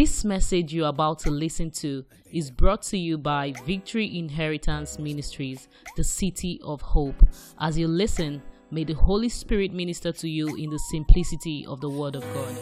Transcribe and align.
This 0.00 0.24
message 0.24 0.72
you're 0.72 0.86
about 0.86 1.18
to 1.20 1.30
listen 1.32 1.72
to 1.72 2.04
is 2.30 2.52
brought 2.52 2.82
to 2.82 2.96
you 2.96 3.18
by 3.18 3.52
Victory 3.66 4.16
Inheritance 4.16 4.96
Ministries, 4.96 5.66
the 5.96 6.04
City 6.04 6.60
of 6.62 6.80
Hope. 6.80 7.20
As 7.58 7.76
you 7.76 7.88
listen, 7.88 8.40
may 8.70 8.84
the 8.84 8.92
Holy 8.92 9.28
Spirit 9.28 9.72
minister 9.72 10.12
to 10.12 10.28
you 10.28 10.54
in 10.54 10.70
the 10.70 10.78
simplicity 10.78 11.66
of 11.66 11.80
the 11.80 11.90
Word 11.90 12.14
of 12.14 12.22
God. 12.32 12.56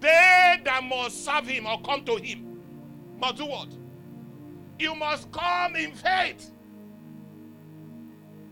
They 0.00 0.60
that 0.64 0.82
must 0.82 1.24
serve 1.24 1.46
him 1.46 1.64
or 1.64 1.80
come 1.82 2.04
to 2.06 2.16
him 2.16 2.60
must 3.20 3.36
do 3.36 3.46
what? 3.46 3.68
You 4.80 4.96
must 4.96 5.30
come 5.30 5.76
in 5.76 5.92
faith. 5.92 6.50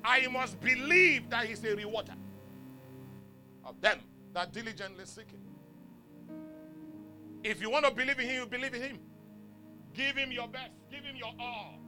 I 0.04 0.28
must 0.28 0.60
believe 0.60 1.28
that 1.30 1.46
he's 1.46 1.64
a 1.64 1.74
rewarder 1.74 2.14
them 3.80 3.98
that 4.34 4.52
diligently 4.52 5.04
seek 5.04 5.30
him. 5.30 5.40
If 7.44 7.60
you 7.60 7.70
want 7.70 7.84
to 7.86 7.90
believe 7.92 8.18
in 8.18 8.26
him, 8.26 8.42
you 8.42 8.46
believe 8.46 8.74
in 8.74 8.82
him. 8.82 8.98
Give 9.94 10.16
him 10.16 10.32
your 10.32 10.48
best, 10.48 10.70
give 10.90 11.04
him 11.04 11.16
your 11.16 11.32
all. 11.38 11.78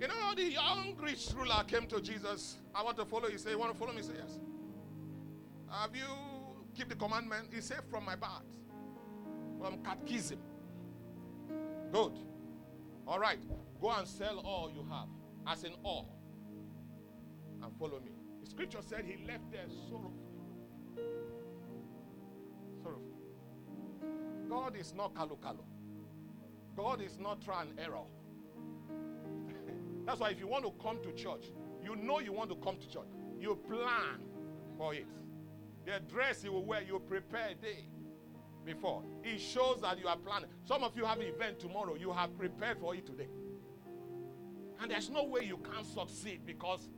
You 0.00 0.06
know, 0.08 0.34
the 0.34 0.44
young 0.44 0.94
rich 1.00 1.28
ruler 1.36 1.64
came 1.66 1.86
to 1.88 2.00
Jesus. 2.00 2.56
I 2.74 2.82
want 2.82 2.96
to 2.98 3.04
follow 3.04 3.28
you. 3.28 3.38
Say, 3.38 3.50
You 3.50 3.58
want 3.58 3.72
to 3.72 3.78
follow 3.78 3.92
me? 3.92 4.02
Say, 4.02 4.12
Yes. 4.16 4.38
Have 5.70 5.94
you 5.94 6.06
keep 6.74 6.88
the 6.88 6.94
commandment? 6.94 7.48
He 7.52 7.60
said, 7.60 7.80
From 7.90 8.04
my 8.04 8.14
birth, 8.14 8.46
from 9.60 9.82
catechism. 9.82 10.38
Good. 11.92 12.12
All 13.06 13.18
right. 13.18 13.38
Go 13.80 13.90
and 13.90 14.06
sell 14.06 14.38
all 14.38 14.70
you 14.74 14.86
have, 14.90 15.08
as 15.46 15.64
in 15.64 15.72
all, 15.82 16.16
and 17.62 17.72
follow 17.78 18.00
me. 18.00 18.12
The 18.42 18.50
scripture 18.50 18.80
said 18.82 19.04
he 19.04 19.24
left 19.26 19.50
there 19.50 19.66
sorrowful. 19.88 20.27
Sorrowful. 22.82 23.02
God 24.48 24.76
is 24.76 24.94
not 24.94 25.14
kalu 25.14 25.38
kalu. 25.38 25.64
God 26.76 27.00
is 27.00 27.18
not 27.18 27.42
try 27.42 27.62
and 27.62 27.78
error. 27.78 28.06
That's 30.06 30.20
why 30.20 30.30
if 30.30 30.38
you 30.38 30.46
want 30.46 30.64
to 30.64 30.72
come 30.82 30.98
to 31.02 31.12
church, 31.12 31.46
you 31.82 31.96
know 31.96 32.20
you 32.20 32.32
want 32.32 32.50
to 32.50 32.56
come 32.56 32.76
to 32.76 32.88
church. 32.88 33.08
You 33.40 33.56
plan 33.68 34.20
for 34.76 34.94
it. 34.94 35.06
The 35.84 36.00
dress 36.08 36.44
you 36.44 36.52
will 36.52 36.64
wear, 36.64 36.82
you 36.82 37.00
prepare 37.00 37.48
a 37.50 37.54
day 37.54 37.84
before. 38.64 39.02
It 39.24 39.40
shows 39.40 39.80
that 39.82 39.98
you 39.98 40.06
are 40.06 40.16
planning. 40.16 40.50
Some 40.64 40.84
of 40.84 40.96
you 40.96 41.04
have 41.04 41.18
an 41.18 41.26
event 41.26 41.58
tomorrow. 41.58 41.94
You 41.94 42.12
have 42.12 42.36
prepared 42.38 42.78
for 42.78 42.94
it 42.94 43.06
today. 43.06 43.28
And 44.80 44.90
there's 44.90 45.10
no 45.10 45.24
way 45.24 45.44
you 45.44 45.56
can 45.58 45.84
succeed 45.84 46.42
because 46.46 46.88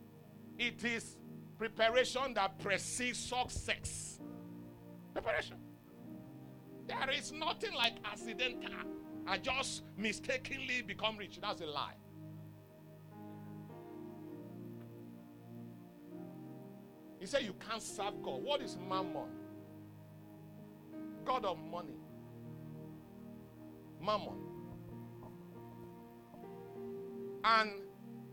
it 0.58 0.84
is 0.84 1.16
preparation 1.60 2.32
that 2.32 2.58
precedes 2.58 3.18
success. 3.18 4.18
Preparation. 5.12 5.56
There 6.88 7.10
is 7.10 7.32
nothing 7.32 7.74
like 7.74 7.96
accidental. 8.10 8.70
I 9.26 9.36
just 9.36 9.82
mistakenly 9.94 10.80
become 10.80 11.18
rich. 11.18 11.38
That's 11.38 11.60
a 11.60 11.66
lie. 11.66 11.92
He 17.18 17.26
said 17.26 17.42
you 17.42 17.54
can't 17.68 17.82
serve 17.82 18.22
God. 18.22 18.42
What 18.42 18.62
is 18.62 18.78
mammon? 18.88 19.28
God 21.26 21.44
of 21.44 21.58
money. 21.58 22.00
Mammon. 24.02 24.38
And 27.44 27.70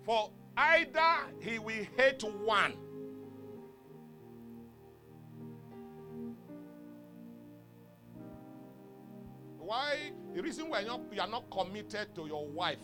for 0.06 0.32
either 0.56 1.16
he 1.42 1.60
will 1.60 1.86
hate 1.98 2.24
one. 2.24 2.87
Why? 9.68 9.98
The 10.34 10.42
reason 10.42 10.70
why 10.70 10.84
not, 10.84 11.02
you 11.12 11.20
are 11.20 11.28
not 11.28 11.52
committed 11.52 12.16
to 12.16 12.26
your 12.26 12.48
wife 12.48 12.80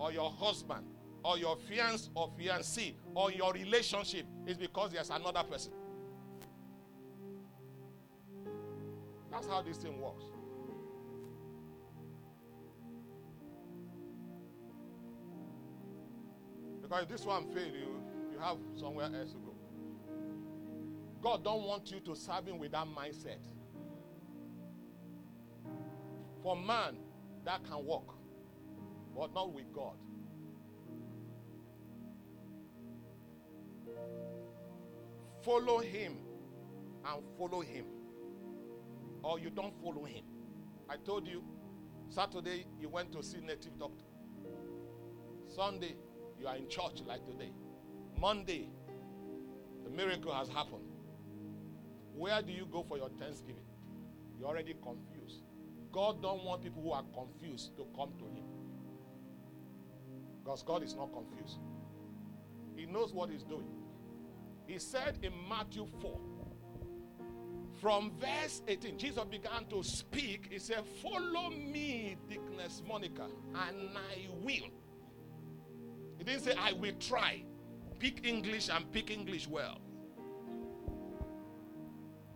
or 0.00 0.10
your 0.10 0.28
husband 0.28 0.84
or 1.22 1.38
your 1.38 1.56
fiance 1.56 2.10
or 2.12 2.28
fiancee 2.36 2.96
or 3.14 3.30
your 3.30 3.52
relationship 3.52 4.26
is 4.44 4.56
because 4.56 4.90
there's 4.90 5.10
another 5.10 5.44
person. 5.44 5.70
That's 9.30 9.46
how 9.46 9.62
this 9.62 9.76
thing 9.76 10.00
works. 10.00 10.24
Because 16.82 17.04
if 17.04 17.08
this 17.10 17.24
one 17.24 17.46
fail 17.54 17.66
you, 17.66 18.02
you 18.32 18.40
have 18.40 18.56
somewhere 18.74 19.06
else 19.06 19.30
to 19.30 19.38
go. 19.38 19.54
God 21.22 21.44
don't 21.44 21.62
want 21.62 21.92
you 21.92 22.00
to 22.00 22.16
serve 22.16 22.48
him 22.48 22.58
with 22.58 22.72
that 22.72 22.88
mindset. 22.88 23.38
For 26.44 26.54
man, 26.54 26.98
that 27.46 27.64
can 27.64 27.86
work, 27.86 28.04
but 29.16 29.32
not 29.32 29.54
with 29.54 29.72
God. 29.72 29.96
Follow 35.42 35.78
him 35.78 36.18
and 37.06 37.22
follow 37.38 37.62
him. 37.62 37.86
Or 39.22 39.38
you 39.38 39.48
don't 39.48 39.72
follow 39.82 40.04
him. 40.04 40.24
I 40.90 40.96
told 40.98 41.26
you, 41.26 41.42
Saturday 42.10 42.66
you 42.78 42.90
went 42.90 43.10
to 43.12 43.22
see 43.22 43.38
native 43.38 43.78
doctor. 43.78 44.04
Sunday 45.48 45.96
you 46.38 46.46
are 46.46 46.56
in 46.56 46.68
church 46.68 47.00
like 47.06 47.24
today. 47.24 47.52
Monday, 48.20 48.68
the 49.82 49.88
miracle 49.88 50.34
has 50.34 50.50
happened. 50.50 50.84
Where 52.14 52.42
do 52.42 52.52
you 52.52 52.66
go 52.70 52.82
for 52.82 52.98
your 52.98 53.08
Thanksgiving? 53.18 53.64
You're 54.38 54.48
already 54.48 54.74
confused. 54.74 55.13
God 55.94 56.20
don't 56.20 56.42
want 56.42 56.60
people 56.60 56.82
who 56.82 56.90
are 56.90 57.04
confused 57.14 57.76
to 57.76 57.86
come 57.94 58.10
to 58.18 58.24
him. 58.24 58.42
Because 60.42 60.64
God 60.64 60.82
is 60.82 60.96
not 60.96 61.10
confused. 61.12 61.58
He 62.74 62.84
knows 62.84 63.12
what 63.12 63.30
he's 63.30 63.44
doing. 63.44 63.68
He 64.66 64.80
said 64.80 65.18
in 65.22 65.32
Matthew 65.48 65.86
4, 66.02 66.18
from 67.80 68.10
verse 68.20 68.62
18, 68.66 68.98
Jesus 68.98 69.22
began 69.24 69.66
to 69.70 69.84
speak. 69.84 70.48
He 70.50 70.58
said, 70.58 70.82
Follow 71.00 71.50
me, 71.50 72.16
Dickness 72.28 72.82
Monica, 72.88 73.26
and 73.54 73.90
I 73.94 74.28
will. 74.42 74.70
He 76.18 76.24
didn't 76.24 76.42
say, 76.42 76.54
I 76.58 76.72
will 76.72 76.94
try. 76.98 77.44
Pick 78.00 78.26
English 78.26 78.68
and 78.68 78.90
pick 78.90 79.12
English 79.12 79.46
well. 79.46 79.78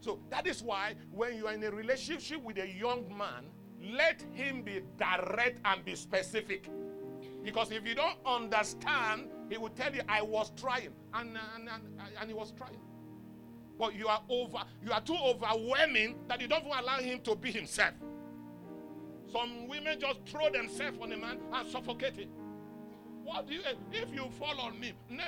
So 0.01 0.21
that 0.31 0.47
is 0.47 0.63
why 0.63 0.95
when 1.11 1.37
you 1.37 1.47
are 1.47 1.55
in 1.55 1.63
a 1.65 1.71
relationship 1.71 2.43
with 2.43 2.59
a 2.59 2.69
young 2.69 3.09
man, 3.17 3.47
let 3.81 4.23
him 4.33 4.63
be 4.63 4.83
direct 4.97 5.61
and 5.65 5.85
be 5.85 5.95
specific. 5.95 6.69
Because 7.45 7.71
if 7.71 7.87
you 7.87 7.95
don't 7.95 8.19
understand, 8.27 9.31
he 9.49 9.59
will 9.59 9.71
tell 9.71 9.95
you, 9.95 10.03
I 10.09 10.23
was 10.23 10.53
trying. 10.57 10.91
And, 11.15 11.37
and, 11.57 11.69
and, 11.69 11.83
and 12.21 12.29
he 12.29 12.35
was 12.35 12.53
trying. 12.53 12.79
But 13.79 13.95
you 13.95 14.09
are 14.09 14.23
over, 14.29 14.59
you 14.85 14.93
are 14.93 15.01
too 15.01 15.17
overwhelming 15.17 16.17
that 16.29 16.41
you 16.41 16.49
don't 16.49 16.67
allow 16.67 16.99
him 16.99 17.21
to 17.21 17.37
be 17.37 17.53
himself. 17.53 17.95
Some 19.33 19.69
women 19.69 20.01
just 20.01 20.21
throw 20.27 20.51
themselves 20.51 20.99
on 21.01 21.13
a 21.13 21.17
man 21.17 21.39
and 21.53 21.69
suffocate 21.71 22.17
him. 22.17 22.31
What 23.23 23.47
do 23.47 23.55
you 23.55 23.61
if 23.93 24.13
you 24.13 24.29
fall 24.39 24.59
on 24.59 24.81
me? 24.81 24.95
You 25.11 25.19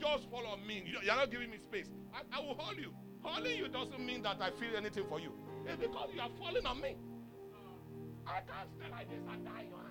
just 0.00 0.30
follow 0.30 0.56
me. 0.66 0.82
You're 0.86 1.14
not 1.14 1.30
giving 1.30 1.50
me 1.50 1.58
space. 1.58 1.90
I, 2.14 2.38
I 2.38 2.40
will 2.40 2.54
hold 2.58 2.78
you. 2.78 2.92
Holding 3.22 3.56
you 3.56 3.68
doesn't 3.68 4.00
mean 4.04 4.22
that 4.22 4.40
I 4.40 4.50
feel 4.50 4.76
anything 4.76 5.04
for 5.08 5.20
you. 5.20 5.32
It's 5.66 5.76
because 5.76 6.08
you 6.14 6.20
are 6.20 6.30
falling 6.38 6.64
on 6.66 6.80
me. 6.80 6.96
I 8.26 8.40
can't 8.40 8.70
stay 8.76 8.90
like 8.90 9.08
this 9.10 9.20
and 9.30 9.44
die 9.44 9.66
your 9.68 9.78
hand. 9.78 9.90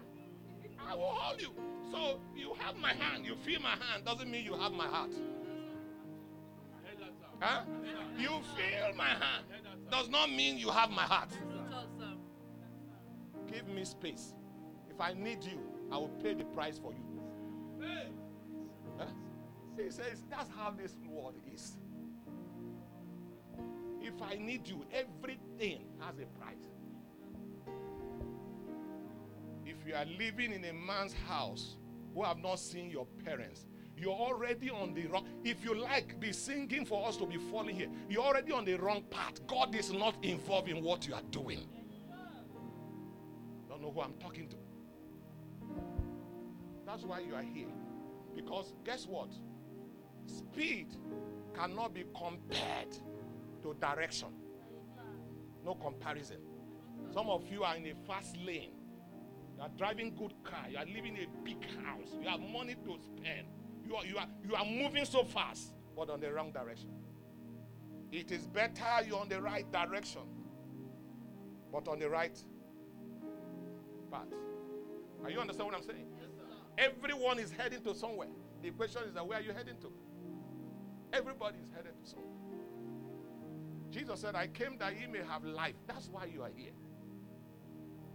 I 0.88 0.96
will 0.96 1.14
hold 1.14 1.42
you. 1.42 1.50
So 1.92 2.20
you 2.36 2.54
have 2.60 2.76
my 2.78 2.94
hand, 2.94 3.26
you 3.26 3.36
feel 3.36 3.60
my 3.62 3.72
hand, 3.72 4.06
doesn't 4.06 4.30
mean 4.30 4.46
you 4.46 4.56
have 4.56 4.72
my 4.72 4.88
heart. 4.88 5.12
Huh? 7.40 7.62
You 8.18 8.30
feel 8.56 8.96
my 8.98 9.08
hand, 9.08 9.46
does 9.92 10.10
not 10.10 10.30
mean 10.30 10.58
you 10.58 10.70
have 10.70 10.90
my 10.90 11.04
heart. 11.04 11.30
Give 13.52 13.68
me 13.68 13.86
space. 13.86 14.34
If 14.90 15.00
I 15.00 15.14
need 15.14 15.44
you, 15.44 15.60
I 15.92 15.98
will 15.98 16.10
pay 16.22 16.34
the 16.34 16.46
price 16.46 16.80
for 16.80 16.94
you. 16.94 17.10
He 19.84 19.90
says, 19.92 20.24
that's 20.30 20.50
how 20.56 20.72
this 20.72 20.96
world 21.08 21.36
is. 21.54 21.78
If 24.02 24.22
I 24.22 24.36
need 24.36 24.68
you, 24.68 24.86
everything 24.92 25.86
has 26.00 26.16
a 26.20 26.26
price. 26.40 26.58
If 29.66 29.78
you 29.88 29.96
are 29.96 30.06
living 30.06 30.52
in 30.52 30.66
a 30.66 30.74
man's 30.74 31.14
house 31.28 31.78
who 32.14 32.24
have 32.24 32.38
not 32.40 32.60
seen 32.60 32.90
your 32.90 33.08
parents, 33.24 33.66
you're 33.96 34.12
already 34.12 34.70
on 34.70 34.94
the 34.94 35.08
wrong. 35.08 35.26
If 35.44 35.64
you 35.64 35.76
like, 35.76 36.20
be 36.20 36.32
singing 36.32 36.86
for 36.86 37.08
us 37.08 37.18
to 37.18 37.26
be 37.26 37.38
falling 37.38 37.76
here. 37.76 37.90
You're 38.10 38.24
already 38.24 38.52
on 38.52 38.66
the 38.66 38.76
wrong 38.76 39.04
path. 39.10 39.46
God 39.48 39.76
is 39.76 39.92
not 39.92 40.16
involved 40.24 40.70
in 40.70 40.84
what 40.84 41.08
you 41.08 41.14
are 41.14 41.24
doing. 41.32 41.68
Don't 43.68 43.82
know 43.82 43.92
who 43.92 44.02
I'm 44.02 44.14
talking 44.14 44.48
to. 44.50 44.56
That's 46.86 47.04
why 47.04 47.20
you 47.20 47.36
are 47.36 47.44
here. 47.44 47.68
Because 48.36 48.74
guess 48.86 49.06
what? 49.06 49.30
Speed 50.30 50.96
cannot 51.56 51.94
be 51.94 52.06
compared 52.16 52.92
to 53.64 53.74
direction. 53.80 54.30
No 55.66 55.76
comparison. 55.76 56.38
Some 57.14 57.30
of 57.30 57.48
you 57.52 57.64
are 57.64 57.76
in 57.76 57.86
a 57.88 57.94
fast 58.08 58.38
lane. 58.38 58.74
You 59.58 59.64
are 59.64 59.70
driving 59.78 60.16
good 60.16 60.34
car. 60.44 60.66
You 60.70 60.78
are 60.78 60.86
living 60.86 61.18
in 61.18 61.24
a 61.24 61.44
big 61.44 61.64
house. 61.84 62.10
You 62.22 62.30
have 62.30 62.40
money 62.40 62.76
to 62.76 62.98
spend. 62.98 63.48
You 63.86 63.96
are, 63.96 64.06
you 64.06 64.18
are, 64.18 64.28
you 64.48 64.56
are 64.56 64.66
moving 64.66 65.06
so 65.06 65.24
fast, 65.24 65.74
but 65.96 66.10
on 66.10 66.20
the 66.20 66.32
wrong 66.32 66.52
direction. 66.52 66.90
It 68.12 68.32
is 68.32 68.48
better 68.48 68.84
you're 69.08 69.20
on 69.20 69.30
the 69.30 69.42
right 69.42 69.70
direction, 69.72 70.22
but 71.72 71.88
on 71.88 72.00
the 72.00 72.10
right 72.10 72.38
path. 74.12 74.28
Are 75.24 75.30
you 75.30 75.40
understand 75.40 75.68
what 75.70 75.76
I'm 75.76 75.84
saying? 75.84 76.08
Yes, 76.20 76.30
Everyone 76.78 77.40
is 77.40 77.52
heading 77.52 77.82
to 77.84 77.94
somewhere. 77.94 78.30
The 78.64 78.72
question 78.72 79.02
is 79.08 79.14
that 79.14 79.26
where 79.28 79.40
are 79.40 79.42
you 79.42 79.54
heading 79.54 79.76
to? 79.82 79.92
Everybody 81.14 81.58
is 81.64 81.70
headed 81.76 81.94
to 82.04 82.10
somewhere. 82.10 82.30
Jesus 83.90 84.22
said, 84.22 84.36
I 84.36 84.48
came 84.48 84.78
that 84.78 85.00
ye 85.00 85.08
may 85.08 85.20
have 85.28 85.44
life. 85.44 85.76
That's 85.88 86.10
why 86.10 86.26
you 86.26 86.44
are 86.44 86.52
here. 86.56 86.72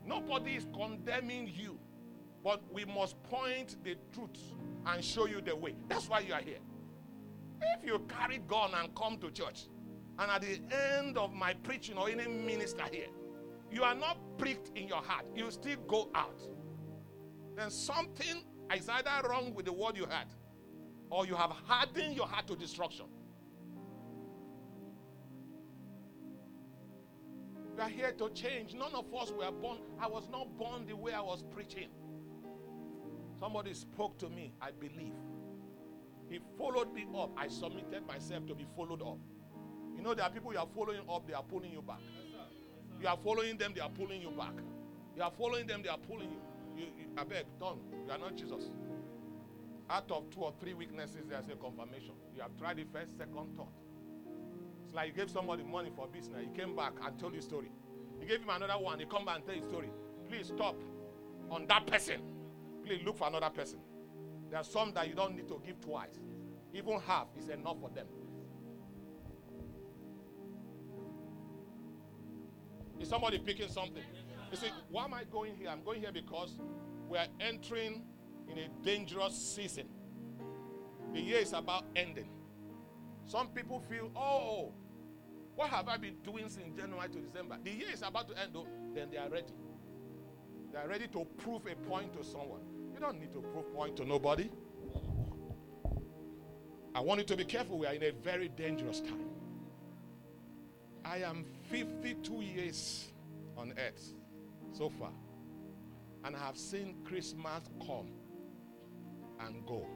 Nobody 0.06 0.52
is 0.52 0.66
condemning 0.74 1.50
you, 1.52 1.78
but 2.44 2.62
we 2.72 2.84
must 2.84 3.20
point 3.24 3.76
the 3.82 3.96
truth 4.12 4.38
and 4.86 5.04
show 5.04 5.26
you 5.26 5.40
the 5.40 5.56
way. 5.56 5.74
That's 5.88 6.08
why 6.08 6.20
you 6.20 6.34
are 6.34 6.40
here. 6.40 6.58
If 7.60 7.84
you 7.84 7.98
carry 8.08 8.38
gun 8.46 8.72
and 8.74 8.94
come 8.94 9.18
to 9.18 9.30
church, 9.30 9.66
and 10.18 10.30
at 10.30 10.42
the 10.42 10.60
end 10.96 11.18
of 11.18 11.32
my 11.32 11.54
preaching 11.54 11.96
or 11.96 12.08
any 12.08 12.28
minister 12.28 12.84
here, 12.90 13.08
you 13.72 13.82
are 13.82 13.94
not 13.94 14.18
pricked 14.38 14.70
in 14.76 14.86
your 14.86 15.02
heart, 15.02 15.24
you 15.34 15.50
still 15.50 15.78
go 15.88 16.10
out. 16.14 16.40
Then 17.56 17.70
something 17.70 18.44
is 18.74 18.88
either 18.88 19.28
wrong 19.28 19.54
with 19.54 19.66
the 19.66 19.72
word 19.72 19.96
you 19.96 20.06
had, 20.06 20.26
or 21.14 21.24
you 21.24 21.36
have 21.36 21.52
hardened 21.68 22.16
your 22.16 22.26
heart 22.26 22.44
to 22.48 22.56
destruction. 22.56 23.06
We 27.76 27.82
are 27.82 27.88
here 27.88 28.10
to 28.18 28.30
change. 28.30 28.74
None 28.74 28.92
of 28.92 29.14
us 29.14 29.30
were 29.30 29.52
born. 29.52 29.78
I 30.00 30.08
was 30.08 30.28
not 30.28 30.58
born 30.58 30.86
the 30.88 30.96
way 30.96 31.12
I 31.12 31.20
was 31.20 31.44
preaching. 31.54 31.88
Somebody 33.38 33.74
spoke 33.74 34.18
to 34.18 34.28
me, 34.28 34.54
I 34.60 34.72
believe. 34.72 35.14
He 36.28 36.40
followed 36.58 36.92
me 36.92 37.06
up. 37.16 37.30
I 37.36 37.46
submitted 37.46 38.04
myself 38.08 38.46
to 38.48 38.54
be 38.56 38.66
followed 38.76 39.02
up. 39.02 39.18
You 39.96 40.02
know, 40.02 40.14
there 40.14 40.24
are 40.24 40.30
people 40.30 40.52
you 40.52 40.58
are 40.58 40.68
following 40.74 41.02
up, 41.08 41.28
they 41.28 41.34
are 41.34 41.44
pulling 41.44 41.70
you 41.70 41.82
back. 41.82 42.00
You 43.00 43.06
are 43.06 43.18
following 43.22 43.56
them, 43.56 43.72
they 43.72 43.80
are 43.80 43.90
pulling 43.90 44.20
you 44.20 44.30
back. 44.30 44.54
You 45.16 45.22
are 45.22 45.30
following 45.30 45.68
them, 45.68 45.80
they 45.82 45.90
are 45.90 45.98
pulling 45.98 46.30
you. 46.32 46.40
you, 46.76 46.86
you 46.98 47.06
I 47.16 47.22
beg, 47.22 47.44
don't. 47.60 47.78
You 48.04 48.10
are 48.10 48.18
not 48.18 48.34
Jesus. 48.34 48.70
Out 49.94 50.10
of 50.10 50.28
two 50.30 50.40
or 50.40 50.52
three 50.58 50.74
weaknesses, 50.74 51.28
there's 51.28 51.46
a 51.46 51.54
confirmation. 51.54 52.14
You 52.34 52.42
have 52.42 52.56
tried 52.58 52.80
it 52.80 52.88
first, 52.92 53.16
second, 53.16 53.56
third. 53.56 53.68
It's 54.84 54.92
like 54.92 55.06
you 55.06 55.14
gave 55.14 55.30
somebody 55.30 55.62
money 55.62 55.92
for 55.94 56.08
business. 56.08 56.40
He 56.40 56.60
came 56.60 56.74
back 56.74 56.94
and 57.06 57.16
told 57.16 57.32
you 57.32 57.40
story. 57.40 57.70
You 58.20 58.26
gave 58.26 58.40
him 58.40 58.48
another 58.50 58.72
one. 58.72 58.98
He 58.98 59.04
come 59.06 59.24
back 59.24 59.36
and 59.36 59.46
tell 59.46 59.54
you 59.54 59.62
story. 59.62 59.90
Please 60.28 60.48
stop 60.48 60.74
on 61.48 61.68
that 61.68 61.86
person. 61.86 62.20
Please 62.84 63.02
look 63.04 63.16
for 63.16 63.28
another 63.28 63.50
person. 63.50 63.78
There 64.50 64.58
are 64.58 64.64
some 64.64 64.92
that 64.94 65.06
you 65.06 65.14
don't 65.14 65.36
need 65.36 65.46
to 65.46 65.62
give 65.64 65.80
twice. 65.80 66.18
Even 66.72 66.98
half 67.06 67.28
is 67.38 67.48
enough 67.48 67.78
for 67.80 67.90
them. 67.90 68.08
Is 72.98 73.08
somebody 73.08 73.38
picking 73.38 73.68
something? 73.68 74.02
You 74.50 74.56
see, 74.56 74.70
why 74.90 75.04
am 75.04 75.14
I 75.14 75.22
going 75.22 75.54
here? 75.54 75.68
I'm 75.68 75.84
going 75.84 76.00
here 76.00 76.10
because 76.12 76.58
we 77.08 77.16
are 77.16 77.28
entering 77.38 78.02
in 78.50 78.58
a 78.58 78.68
dangerous 78.82 79.34
season. 79.34 79.88
The 81.12 81.20
year 81.20 81.38
is 81.38 81.52
about 81.52 81.84
ending. 81.94 82.28
Some 83.26 83.48
people 83.48 83.80
feel, 83.88 84.10
oh, 84.16 84.72
what 85.54 85.70
have 85.70 85.88
I 85.88 85.96
been 85.96 86.16
doing 86.24 86.48
since 86.48 86.76
January 86.76 87.08
to 87.10 87.18
December? 87.20 87.56
The 87.62 87.70
year 87.70 87.90
is 87.92 88.02
about 88.02 88.28
to 88.28 88.40
end, 88.40 88.50
though. 88.52 88.66
Then 88.94 89.08
they 89.10 89.18
are 89.18 89.28
ready. 89.28 89.52
They 90.72 90.78
are 90.78 90.88
ready 90.88 91.06
to 91.08 91.24
prove 91.38 91.62
a 91.66 91.76
point 91.88 92.12
to 92.14 92.24
someone. 92.24 92.60
You 92.92 93.00
don't 93.00 93.20
need 93.20 93.32
to 93.32 93.40
prove 93.40 93.72
point 93.72 93.96
to 93.98 94.04
nobody. 94.04 94.50
I 96.94 97.00
want 97.00 97.20
you 97.20 97.26
to 97.26 97.36
be 97.36 97.44
careful. 97.44 97.78
We 97.78 97.86
are 97.86 97.94
in 97.94 98.02
a 98.02 98.12
very 98.12 98.48
dangerous 98.48 99.00
time. 99.00 99.30
I 101.04 101.18
am 101.18 101.44
52 101.70 102.40
years 102.40 103.12
on 103.56 103.74
earth 103.78 104.12
so 104.72 104.88
far. 104.88 105.10
And 106.24 106.34
I 106.34 106.38
have 106.38 106.56
seen 106.56 106.96
Christmas 107.04 107.62
come 107.86 108.08
and 109.40 109.64
go. 109.66 109.86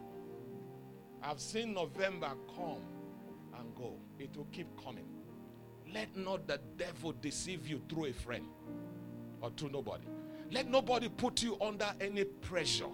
I've 1.22 1.40
seen 1.40 1.74
November 1.74 2.30
come 2.54 2.82
and 3.58 3.74
go. 3.74 3.94
It 4.18 4.36
will 4.36 4.48
keep 4.52 4.68
coming. 4.82 5.06
Let 5.92 6.16
not 6.16 6.46
the 6.46 6.60
devil 6.76 7.12
deceive 7.12 7.66
you 7.66 7.80
through 7.88 8.06
a 8.06 8.12
friend 8.12 8.46
or 9.40 9.50
through 9.56 9.70
nobody. 9.70 10.06
Let 10.50 10.68
nobody 10.68 11.08
put 11.08 11.42
you 11.42 11.56
under 11.60 11.90
any 12.00 12.24
pressure. 12.24 12.88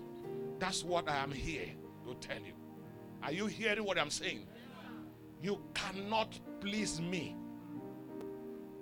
That's 0.58 0.84
what 0.84 1.08
I 1.08 1.16
am 1.16 1.32
here 1.32 1.68
to 2.06 2.14
tell 2.14 2.40
you. 2.40 2.54
Are 3.22 3.32
you 3.32 3.46
hearing 3.46 3.84
what 3.84 3.98
I'm 3.98 4.10
saying? 4.10 4.46
You 5.42 5.60
cannot 5.74 6.38
please 6.60 7.00
me 7.00 7.36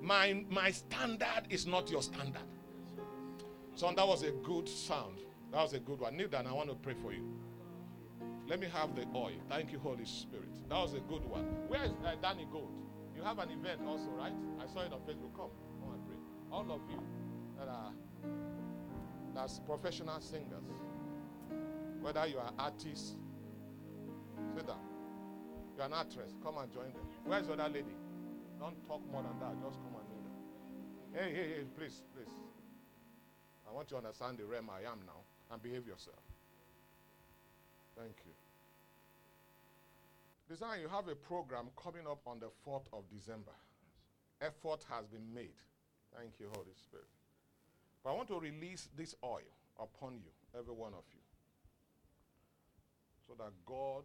my, 0.02 0.44
my 0.50 0.72
standard 0.72 1.44
is 1.48 1.64
not 1.66 1.90
your 1.90 2.02
standard. 2.02 2.42
So 3.76 3.90
that 3.94 4.06
was 4.06 4.24
a 4.24 4.32
good 4.32 4.68
sound. 4.68 5.18
That 5.52 5.62
was 5.62 5.72
a 5.74 5.78
good 5.78 6.00
one. 6.00 6.16
Down. 6.16 6.46
I 6.46 6.52
want 6.52 6.68
to 6.70 6.74
pray 6.74 6.94
for 7.00 7.12
you. 7.12 7.22
Let 8.52 8.60
me 8.60 8.66
have 8.66 8.94
the 8.94 9.06
oil. 9.16 9.32
Thank 9.48 9.72
you, 9.72 9.78
Holy 9.78 10.04
Spirit. 10.04 10.52
That 10.68 10.76
was 10.76 10.92
a 10.92 11.00
good 11.00 11.24
one. 11.24 11.44
Where 11.68 11.84
is 11.84 11.92
uh, 12.04 12.16
Danny 12.20 12.46
Gold? 12.52 12.68
You 13.16 13.22
have 13.22 13.38
an 13.38 13.48
event 13.48 13.80
also, 13.88 14.10
right? 14.10 14.34
I 14.60 14.66
saw 14.70 14.80
it 14.80 14.92
on 14.92 15.00
Facebook. 15.08 15.32
Come, 15.34 15.48
come 15.80 15.94
and 15.94 16.04
pray. 16.04 16.20
All 16.52 16.70
of 16.70 16.82
you 16.90 17.00
that 17.58 17.68
are 17.68 17.92
that's 19.34 19.58
professional 19.60 20.20
singers, 20.20 20.68
whether 22.02 22.26
you 22.26 22.40
are 22.40 22.52
artists, 22.58 23.16
sit 24.54 24.66
down. 24.66 24.84
You're 25.78 25.86
an 25.86 25.94
actress. 25.94 26.34
Come 26.44 26.58
and 26.58 26.70
join 26.70 26.92
them. 26.92 27.08
Where's 27.24 27.46
the 27.46 27.54
other 27.54 27.72
lady? 27.72 27.96
Don't 28.60 28.76
talk 28.86 29.00
more 29.10 29.22
than 29.22 29.40
that. 29.40 29.56
Just 29.64 29.80
come 29.80 29.96
and 29.96 30.06
join 30.12 30.24
them. 30.28 30.36
Hey, 31.14 31.34
hey, 31.34 31.48
hey, 31.56 31.64
please, 31.74 32.02
please. 32.14 32.36
I 33.66 33.72
want 33.72 33.90
you 33.90 33.96
to 33.96 34.04
understand 34.04 34.36
the 34.36 34.44
realm 34.44 34.68
I 34.68 34.80
am 34.92 35.00
now 35.06 35.24
and 35.50 35.62
behave 35.62 35.86
yourself. 35.86 36.20
Thank 37.96 38.16
you. 38.26 38.41
Design, 40.52 40.80
you 40.82 40.88
have 40.88 41.08
a 41.08 41.14
program 41.14 41.70
coming 41.82 42.06
up 42.06 42.20
on 42.26 42.38
the 42.38 42.50
4th 42.68 42.84
of 42.92 43.04
December. 43.10 43.56
Effort 44.38 44.84
has 44.90 45.06
been 45.06 45.32
made. 45.32 45.56
Thank 46.14 46.32
you, 46.38 46.48
Holy 46.52 46.74
Spirit. 46.76 47.06
But 48.04 48.10
I 48.10 48.16
want 48.16 48.28
to 48.28 48.38
release 48.38 48.90
this 48.94 49.14
oil 49.24 49.48
upon 49.80 50.16
you, 50.16 50.28
every 50.54 50.74
one 50.74 50.92
of 50.92 51.04
you, 51.10 51.22
so 53.26 53.32
that 53.38 53.50
God, 53.64 54.02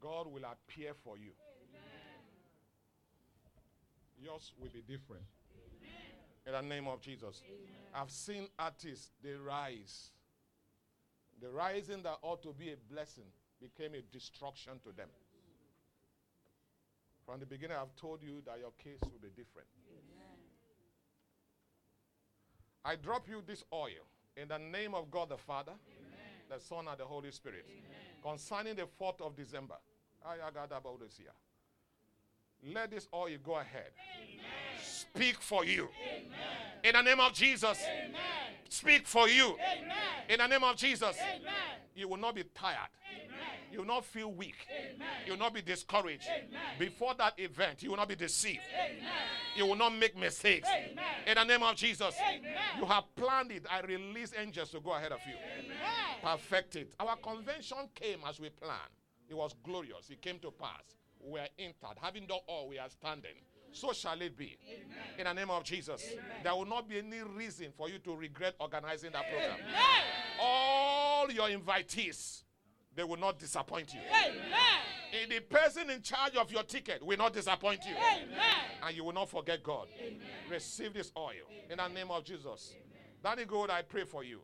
God 0.00 0.32
will 0.32 0.44
appear 0.50 0.94
for 1.04 1.18
you. 1.18 1.32
Amen. 1.68 1.82
Yours 4.18 4.52
will 4.58 4.70
be 4.72 4.80
different. 4.80 5.24
In 6.46 6.52
the 6.52 6.62
name 6.62 6.88
of 6.88 7.02
Jesus. 7.02 7.42
Amen. 7.44 7.58
I've 7.94 8.10
seen 8.10 8.48
artists, 8.58 9.10
they 9.22 9.34
rise. 9.34 10.12
The 11.42 11.50
rising 11.50 12.02
that 12.04 12.16
ought 12.22 12.42
to 12.44 12.54
be 12.54 12.70
a 12.70 12.76
blessing 12.90 13.26
became 13.62 13.94
a 13.94 14.02
destruction 14.12 14.74
to 14.84 14.92
them. 14.96 15.08
From 17.24 17.40
the 17.40 17.46
beginning, 17.46 17.76
I've 17.80 17.94
told 17.96 18.22
you 18.22 18.42
that 18.46 18.58
your 18.58 18.72
case 18.82 18.98
will 19.02 19.20
be 19.22 19.28
different. 19.28 19.68
Amen. 19.88 20.36
I 22.84 22.96
drop 22.96 23.28
you 23.28 23.42
this 23.46 23.62
oil 23.72 24.04
in 24.36 24.48
the 24.48 24.58
name 24.58 24.94
of 24.94 25.10
God 25.10 25.28
the 25.28 25.36
Father, 25.36 25.72
Amen. 25.72 26.18
the 26.50 26.58
Son, 26.58 26.88
and 26.88 26.98
the 26.98 27.04
Holy 27.04 27.30
Spirit. 27.30 27.64
Concerning 28.22 28.74
the 28.74 28.86
4th 29.00 29.20
of 29.20 29.36
December. 29.36 29.76
I 30.24 30.36
agatus 30.36 31.16
here. 31.16 31.34
Let 32.72 32.90
this 32.90 33.08
oil 33.14 33.36
go 33.42 33.56
ahead. 33.56 33.90
Amen 34.20 34.62
speak 35.14 35.40
for 35.40 35.64
you. 35.64 35.88
Amen. 36.08 36.32
In 36.84 36.92
the 36.92 37.02
name 37.02 37.20
of 37.20 37.32
Jesus. 37.32 37.78
Amen. 37.84 38.20
Speak 38.68 39.06
for 39.06 39.28
you. 39.28 39.56
Amen. 39.74 39.96
In 40.28 40.38
the 40.38 40.46
name 40.46 40.64
of 40.64 40.76
Jesus. 40.76 41.16
You 41.94 42.08
will 42.08 42.16
not 42.16 42.34
be 42.34 42.44
tired. 42.54 42.88
You 43.72 43.78
will 43.78 43.86
not 43.86 44.04
feel 44.04 44.30
weak. 44.32 44.66
You 45.26 45.32
will 45.32 45.38
not 45.38 45.54
be 45.54 45.62
discouraged. 45.62 46.28
Before 46.78 47.14
that 47.14 47.34
event, 47.38 47.82
you 47.82 47.90
will 47.90 47.96
not 47.96 48.08
be 48.08 48.16
deceived. 48.16 48.60
You 49.56 49.66
will 49.66 49.76
not 49.76 49.96
make 49.96 50.16
mistakes. 50.16 50.68
In 51.26 51.34
the 51.34 51.44
name 51.44 51.62
of 51.62 51.74
Jesus. 51.76 52.14
You 52.78 52.84
have 52.86 53.04
planned 53.16 53.52
it. 53.52 53.66
I 53.70 53.80
release 53.80 54.32
angels 54.38 54.70
to 54.70 54.80
go 54.80 54.94
ahead 54.94 55.12
of 55.12 55.20
you. 55.26 55.34
Perfect 56.22 56.76
it. 56.76 56.94
Our 57.00 57.16
convention 57.16 57.78
came 57.94 58.18
as 58.28 58.38
we 58.38 58.50
planned. 58.50 58.78
It 59.28 59.34
was 59.34 59.54
glorious. 59.62 60.10
It 60.10 60.20
came 60.20 60.38
to 60.40 60.50
pass. 60.50 60.96
We 61.20 61.40
are 61.40 61.48
entered. 61.58 61.98
Having 62.00 62.26
done 62.26 62.40
all, 62.46 62.68
we 62.68 62.78
are 62.78 62.90
standing 62.90 63.40
so 63.72 63.92
shall 63.92 64.20
it 64.20 64.36
be. 64.36 64.56
Amen. 64.68 64.98
In 65.18 65.24
the 65.24 65.32
name 65.32 65.50
of 65.50 65.64
Jesus. 65.64 66.04
Amen. 66.12 66.24
There 66.42 66.54
will 66.54 66.66
not 66.66 66.88
be 66.88 66.98
any 66.98 67.22
reason 67.22 67.68
for 67.76 67.88
you 67.88 67.98
to 68.00 68.14
regret 68.14 68.54
organizing 68.60 69.12
that 69.12 69.28
program. 69.28 69.58
Amen. 69.60 70.02
All 70.40 71.30
your 71.30 71.48
invitees, 71.48 72.42
they 72.94 73.04
will 73.04 73.18
not 73.18 73.38
disappoint 73.38 73.94
you. 73.94 74.00
Amen. 74.00 75.28
The 75.28 75.40
person 75.40 75.90
in 75.90 76.02
charge 76.02 76.36
of 76.36 76.50
your 76.50 76.62
ticket 76.62 77.02
will 77.02 77.18
not 77.18 77.32
disappoint 77.32 77.84
you. 77.84 77.94
Amen. 77.94 78.36
And 78.82 78.96
you 78.96 79.04
will 79.04 79.12
not 79.12 79.28
forget 79.28 79.62
God. 79.62 79.88
Receive 80.50 80.94
this 80.94 81.12
oil 81.16 81.46
in 81.70 81.76
the 81.76 81.88
name 81.88 82.10
of 82.10 82.24
Jesus. 82.24 82.74
Daddy 83.22 83.44
God, 83.44 83.70
I 83.70 83.82
pray 83.82 84.04
for 84.04 84.24
you. 84.24 84.40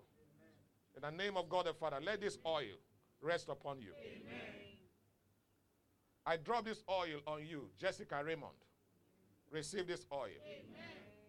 In 0.97 1.03
the 1.03 1.11
name 1.11 1.37
of 1.37 1.49
God 1.49 1.67
the 1.67 1.75
Father, 1.75 1.99
let 2.05 2.21
this 2.21 2.39
oil 2.47 2.77
rest 3.21 3.49
upon 3.49 3.81
you. 3.81 3.93
I 6.27 6.37
drop 6.37 6.65
this 6.65 6.83
oil 6.91 7.21
on 7.27 7.47
you, 7.47 7.71
Jessica 7.81 8.23
Raymond. 8.25 8.53
Receive 9.51 9.87
this 9.87 10.05
oil. 10.13 10.29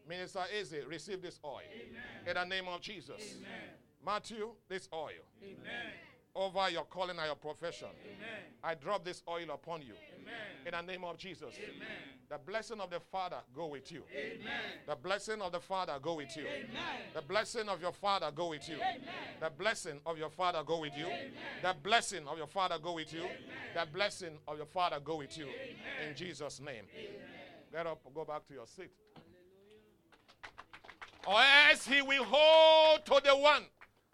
Minister 0.07 0.43
Eze, 0.59 0.85
receive 0.87 1.21
this 1.21 1.39
oil. 1.45 1.61
In 2.27 2.33
the 2.33 2.43
name 2.43 2.67
of 2.67 2.81
Jesus. 2.81 3.35
Matthew, 4.05 4.49
this 4.67 4.89
oil. 4.93 5.23
Over 6.39 6.69
your 6.69 6.85
calling 6.85 7.17
and 7.17 7.25
your 7.25 7.35
profession. 7.35 7.89
I 8.63 8.73
drop 8.73 9.03
this 9.03 9.21
oil 9.27 9.49
upon 9.53 9.81
you. 9.81 9.93
In 10.65 10.71
the 10.71 10.81
name 10.81 11.03
of 11.03 11.17
Jesus. 11.17 11.53
The 12.29 12.37
blessing 12.37 12.79
of 12.79 12.89
the 12.89 13.01
Father 13.01 13.39
go 13.53 13.67
with 13.67 13.91
you. 13.91 14.03
The 14.87 14.95
blessing 14.95 15.41
of 15.41 15.51
the 15.51 15.59
Father 15.59 15.97
go 16.01 16.13
with 16.13 16.37
you. 16.37 16.45
The 17.13 17.21
blessing 17.21 17.67
of 17.67 17.81
your 17.81 17.91
Father 17.91 18.31
go 18.33 18.47
with 18.47 18.69
you. 18.69 18.77
The 19.41 19.49
blessing 19.49 19.99
of 20.05 20.17
your 20.17 20.29
Father 20.29 20.63
go 20.65 20.79
with 20.79 20.97
you. 20.97 21.07
The 21.61 21.75
blessing 21.83 22.25
of 22.25 22.37
your 22.37 22.47
Father 22.47 22.77
go 22.81 22.93
with 22.93 23.13
you. 23.13 23.23
The 23.75 23.85
blessing 23.91 24.37
of 24.47 24.55
your 24.55 24.65
Father 24.67 24.99
go 25.03 25.17
with 25.17 25.37
you. 25.37 25.47
In 26.07 26.15
Jesus' 26.15 26.61
name. 26.61 26.85
Get 27.73 27.85
up, 27.85 27.99
go 28.15 28.23
back 28.23 28.47
to 28.47 28.53
your 28.53 28.65
seat. 28.65 28.91
Or 31.27 31.41
else 31.69 31.85
he 31.85 32.01
will 32.01 32.23
hold 32.23 33.05
to 33.07 33.21
the 33.25 33.35
one 33.35 33.63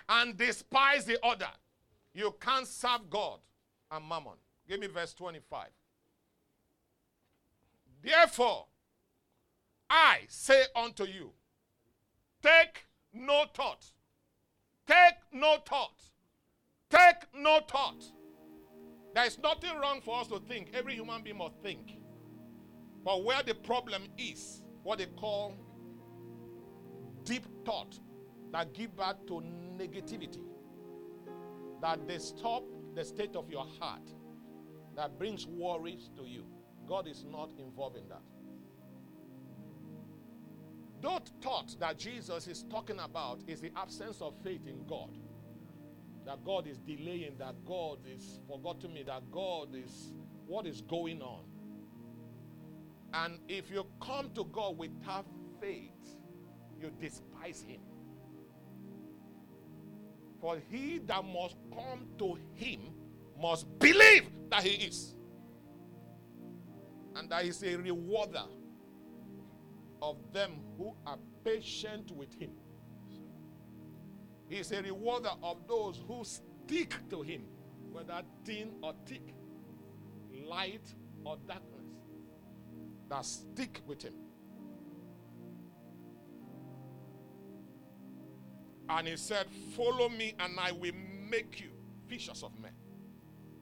and 0.09 0.35
despise 0.35 1.05
the 1.05 1.23
other. 1.23 1.49
You 2.15 2.33
can't 2.39 2.65
serve 2.65 3.09
God 3.09 3.39
and 3.91 4.07
mammon. 4.07 4.37
Give 4.67 4.79
me 4.79 4.87
verse 4.87 5.13
25. 5.13 5.67
Therefore, 8.01 8.67
I 9.89 10.19
say 10.29 10.63
unto 10.73 11.03
you, 11.03 11.31
take 12.41 12.85
no 13.13 13.43
thought. 13.53 13.85
Take 14.87 15.15
no 15.33 15.57
thought. 15.67 16.01
Take 16.89 17.27
no 17.37 17.59
thought. 17.69 18.03
There 19.13 19.25
is 19.25 19.37
nothing 19.39 19.75
wrong 19.77 19.99
for 19.99 20.21
us 20.21 20.27
to 20.27 20.39
think. 20.39 20.69
Every 20.73 20.95
human 20.95 21.21
being 21.21 21.37
must 21.37 21.55
think. 21.61 21.97
But 23.03 23.25
where 23.25 23.43
the 23.43 23.55
problem 23.55 24.03
is, 24.17 24.61
what 24.83 24.99
they 24.99 25.05
call 25.05 25.53
deep 27.23 27.45
thought 27.65 27.99
that 28.53 28.73
give 28.73 28.95
birth 28.95 29.25
to 29.27 29.43
negativity, 29.77 30.39
that 31.85 32.07
disturb 32.07 32.63
the 32.95 33.05
state 33.05 33.35
of 33.35 33.47
your 33.47 33.63
heart, 33.79 34.01
that 34.95 35.19
brings 35.19 35.45
worries 35.45 36.09
to 36.15 36.23
you. 36.23 36.43
God 36.87 37.07
is 37.07 37.23
not 37.29 37.51
involved 37.59 37.95
in 37.95 38.07
that. 38.09 38.23
That 41.03 41.29
thought 41.43 41.79
that 41.79 41.99
Jesus 41.99 42.47
is 42.47 42.65
talking 42.71 42.97
about 42.97 43.43
is 43.45 43.61
the 43.61 43.71
absence 43.75 44.19
of 44.19 44.33
faith 44.43 44.65
in 44.65 44.83
God. 44.87 45.15
That 46.25 46.43
God 46.43 46.65
is 46.65 46.79
delaying, 46.79 47.37
that 47.37 47.53
God 47.65 47.99
is 48.11 48.39
forgotten 48.47 48.91
me, 48.91 49.03
that 49.03 49.29
God 49.29 49.75
is 49.75 50.11
what 50.47 50.65
is 50.65 50.81
going 50.81 51.21
on. 51.21 51.43
And 53.13 53.37
if 53.47 53.69
you 53.69 53.85
come 54.01 54.31
to 54.33 54.45
God 54.45 54.75
without 54.79 55.27
faith, 55.61 55.91
you 56.81 56.91
despise 56.99 57.61
Him. 57.61 57.81
For 60.45 60.59
he 60.69 60.99
that 61.07 61.25
must 61.25 61.55
come 61.73 62.05
to 62.19 62.37
Him 62.53 62.79
must 63.41 63.65
believe 63.79 64.29
that 64.51 64.61
He 64.61 64.85
is. 64.85 65.15
And 67.15 67.27
that 67.31 67.45
He's 67.45 67.63
a 67.63 67.75
rewarder 67.75 68.43
of 70.03 70.17
them 70.31 70.51
who 70.77 70.93
are 71.07 71.17
patient 71.43 72.11
with 72.11 72.31
Him. 72.35 72.51
He's 74.47 74.71
a 74.71 74.83
rewarder 74.83 75.31
of 75.41 75.67
those 75.67 75.99
who 76.07 76.23
stick 76.23 76.93
to 77.09 77.23
Him, 77.23 77.41
whether 77.91 78.21
thin 78.43 78.69
or 78.83 78.93
thick, 79.07 79.33
light 80.47 80.93
or 81.23 81.37
darkness, 81.47 81.87
that 83.09 83.25
stick 83.25 83.81
with 83.87 84.03
Him. 84.03 84.13
And 88.89 89.07
he 89.07 89.17
said, 89.17 89.47
Follow 89.75 90.09
me, 90.09 90.35
and 90.39 90.59
I 90.59 90.71
will 90.71 90.93
make 91.29 91.59
you 91.61 91.69
fishers 92.07 92.43
of 92.43 92.51
men. 92.59 92.73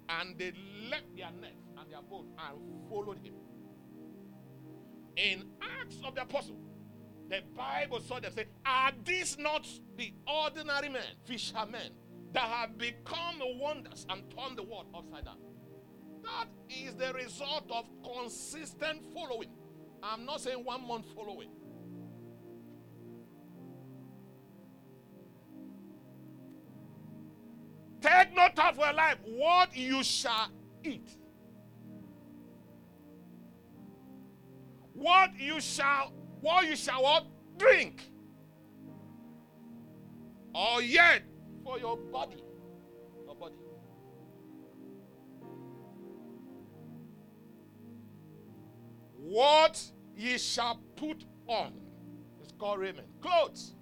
And 0.10 0.38
they 0.38 0.53
left 0.89 1.15
their 1.15 1.32
nets 1.39 1.72
and 1.77 1.92
their 1.92 2.01
boat 2.01 2.25
and 2.38 2.89
followed 2.89 3.20
him. 3.20 3.34
In 5.15 5.46
Acts 5.62 5.98
of 6.06 6.15
the 6.15 6.24
Apostle, 6.24 6.58
the 7.30 7.42
Bible 7.56 8.00
saw 8.01 8.20
them 8.20 8.32
say, 8.34 8.46
Are 8.65 8.92
these 9.06 9.38
not 9.38 9.68
the 9.98 10.13
ordinary 10.27 10.89
men, 10.89 11.03
fishermen, 11.25 11.94
that 12.34 12.44
have 12.44 12.77
become 12.77 13.39
wonders 13.60 14.06
and 14.10 14.24
turned 14.36 14.58
the 14.58 14.63
world 14.63 14.88
upside 14.94 15.25
down? 15.25 15.38
That 16.24 16.48
is 16.70 16.96
the 16.96 17.13
result 17.13 17.70
of 17.72 17.86
consistent 18.03 19.03
following. 19.13 19.50
I'm 20.01 20.25
not 20.25 20.42
saying 20.42 20.63
one 20.63 20.86
month 20.88 21.06
following. 21.15 21.50
Take 28.03 28.36
no 28.36 28.50
thought 28.53 28.75
for 28.75 28.83
your 28.83 28.93
life, 28.93 29.15
what 29.24 29.77
you 29.77 30.03
shall 30.03 30.50
eat. 30.83 31.07
What 34.91 35.39
you 35.39 35.62
shall, 35.62 36.12
what 36.41 36.67
you 36.67 36.75
shall 36.75 37.01
what? 37.01 37.25
Drink. 37.57 38.03
Or 40.53 40.81
yet 40.81 41.22
for 41.63 41.79
your 41.79 41.95
body. 41.95 42.43
Your 43.25 43.36
body. 43.36 43.55
What 49.15 49.81
ye 50.17 50.38
shall 50.38 50.83
put 50.98 51.24
on. 51.48 51.72
It's 52.41 52.51
called 52.60 52.81
raiment. 52.81 53.07
Clothes. 53.22 53.75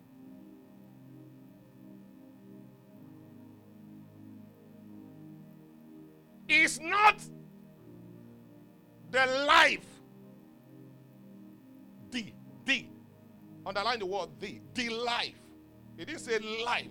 Is 6.52 6.80
not 6.82 7.18
the 9.10 9.26
life. 9.48 9.86
The, 12.12 12.34
the. 12.66 12.86
Underline 13.66 14.00
the 14.00 14.06
word 14.06 14.30
the. 14.40 14.62
The 14.74 14.90
life. 14.90 15.36
It 15.98 16.10
is 16.10 16.28
a 16.28 16.40
life 16.64 16.88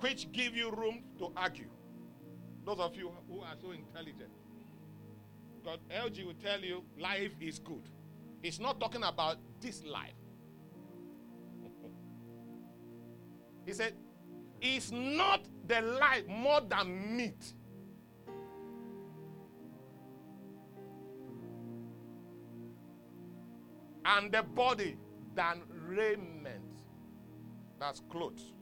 which 0.00 0.30
give 0.32 0.56
you 0.56 0.70
room 0.70 1.04
to 1.18 1.32
argue. 1.36 1.70
Those 2.64 2.78
of 2.78 2.96
you 2.96 3.10
who 3.28 3.40
are 3.40 3.54
so 3.60 3.70
intelligent. 3.70 4.30
God, 5.64 5.80
LG 5.90 6.26
will 6.26 6.34
tell 6.34 6.60
you 6.60 6.82
life 6.98 7.32
is 7.40 7.58
good. 7.58 7.88
It's 8.42 8.58
not 8.58 8.78
talking 8.80 9.02
about 9.02 9.38
this 9.60 9.82
life. 9.84 10.12
he 13.66 13.72
said, 13.72 13.94
it's 14.60 14.90
not 14.92 15.46
the 15.66 15.80
life 15.80 16.26
more 16.26 16.60
than 16.60 17.16
meat. 17.16 17.54
And 24.04 24.32
the 24.32 24.42
body 24.42 24.96
than 25.34 25.62
raiment. 25.86 26.82
That's 27.78 28.00
clothes. 28.10 28.52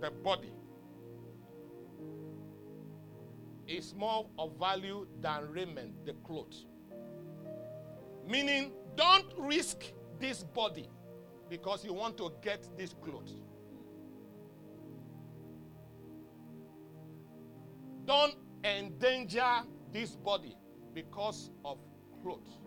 The 0.00 0.10
body 0.10 0.52
is 3.66 3.94
more 3.94 4.26
of 4.38 4.58
value 4.58 5.06
than 5.20 5.50
raiment, 5.50 6.04
the 6.04 6.12
clothes. 6.24 6.66
Meaning, 8.26 8.72
don't 8.96 9.26
risk 9.38 9.78
this 10.20 10.42
body 10.42 10.88
because 11.48 11.84
you 11.84 11.92
want 11.92 12.16
to 12.18 12.32
get 12.42 12.68
this 12.76 12.94
clothes. 13.02 13.34
Don't 18.04 18.34
endanger 18.64 19.62
this 19.92 20.16
body 20.16 20.56
because 20.94 21.50
of 21.64 21.78
clothes. 22.22 22.58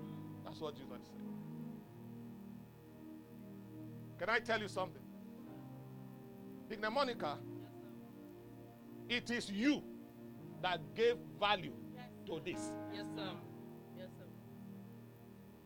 That's 0.50 0.62
what 0.62 0.74
Jesus 0.74 0.88
said. 1.03 1.22
Can 4.18 4.29
I 4.29 4.39
tell 4.39 4.60
you 4.60 4.68
something? 4.68 5.03
Digna 6.68 6.89
Monica, 6.89 7.38
it 9.08 9.29
is 9.29 9.51
you 9.51 9.84
that 10.63 10.79
gave 10.96 11.18
value 11.39 11.74
to 12.25 12.41
this. 12.44 12.72
Yes, 12.91 13.06
sir. 13.15 13.29
Yes, 13.96 14.08
sir. 14.18 14.25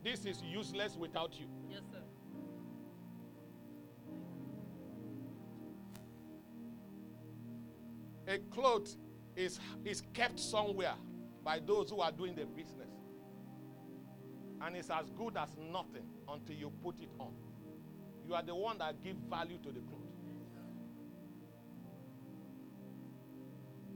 This 0.04 0.26
is 0.26 0.44
useless 0.44 0.98
without 0.98 1.40
you. 1.40 1.46
Yes, 1.70 1.84
sir. 1.90 2.02
A 8.28 8.38
cloth 8.54 8.96
is, 9.38 9.62
is 9.86 10.04
kept 10.14 10.40
somewhere 10.40 10.96
by 11.42 11.60
those 11.60 11.90
who 11.90 12.02
are 12.02 12.12
doing 12.12 12.36
the 12.36 12.46
business. 12.46 12.93
And 14.66 14.78
it's 14.78 14.90
as 14.90 15.10
good 15.18 15.36
as 15.36 15.50
nothing 15.72 16.08
until 16.30 16.56
you 16.56 16.72
put 16.82 17.00
it 17.02 17.10
on. 17.20 17.34
You 18.26 18.34
are 18.36 18.44
the 18.44 18.56
one 18.56 18.78
that 18.78 19.04
give 19.04 19.18
value 19.30 19.58
to 19.58 19.72
the 19.72 19.82
cloth. 19.82 20.00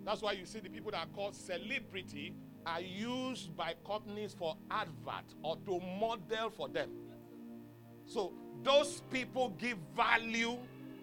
That's 0.03 0.21
why 0.21 0.33
you 0.33 0.45
see 0.45 0.59
the 0.59 0.69
people 0.69 0.91
that 0.91 1.00
are 1.00 1.09
called 1.13 1.36
celebrity 1.36 2.33
are 2.65 2.81
used 2.81 3.55
by 3.55 3.75
companies 3.86 4.36
for 4.38 4.57
advert 4.71 5.33
or 5.41 5.57
to 5.65 5.79
model 6.00 6.50
for 6.50 6.67
them. 6.67 6.89
So 8.05 8.33
those 8.63 9.01
people 9.12 9.50
give 9.57 9.77
value 9.95 10.57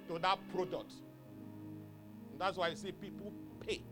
to 0.08 0.18
that 0.18 0.38
product. 0.54 0.92
And 2.32 2.40
that's 2.40 2.56
why 2.56 2.68
you 2.68 2.76
see 2.76 2.92
people 2.92 3.32
pay 3.66 3.82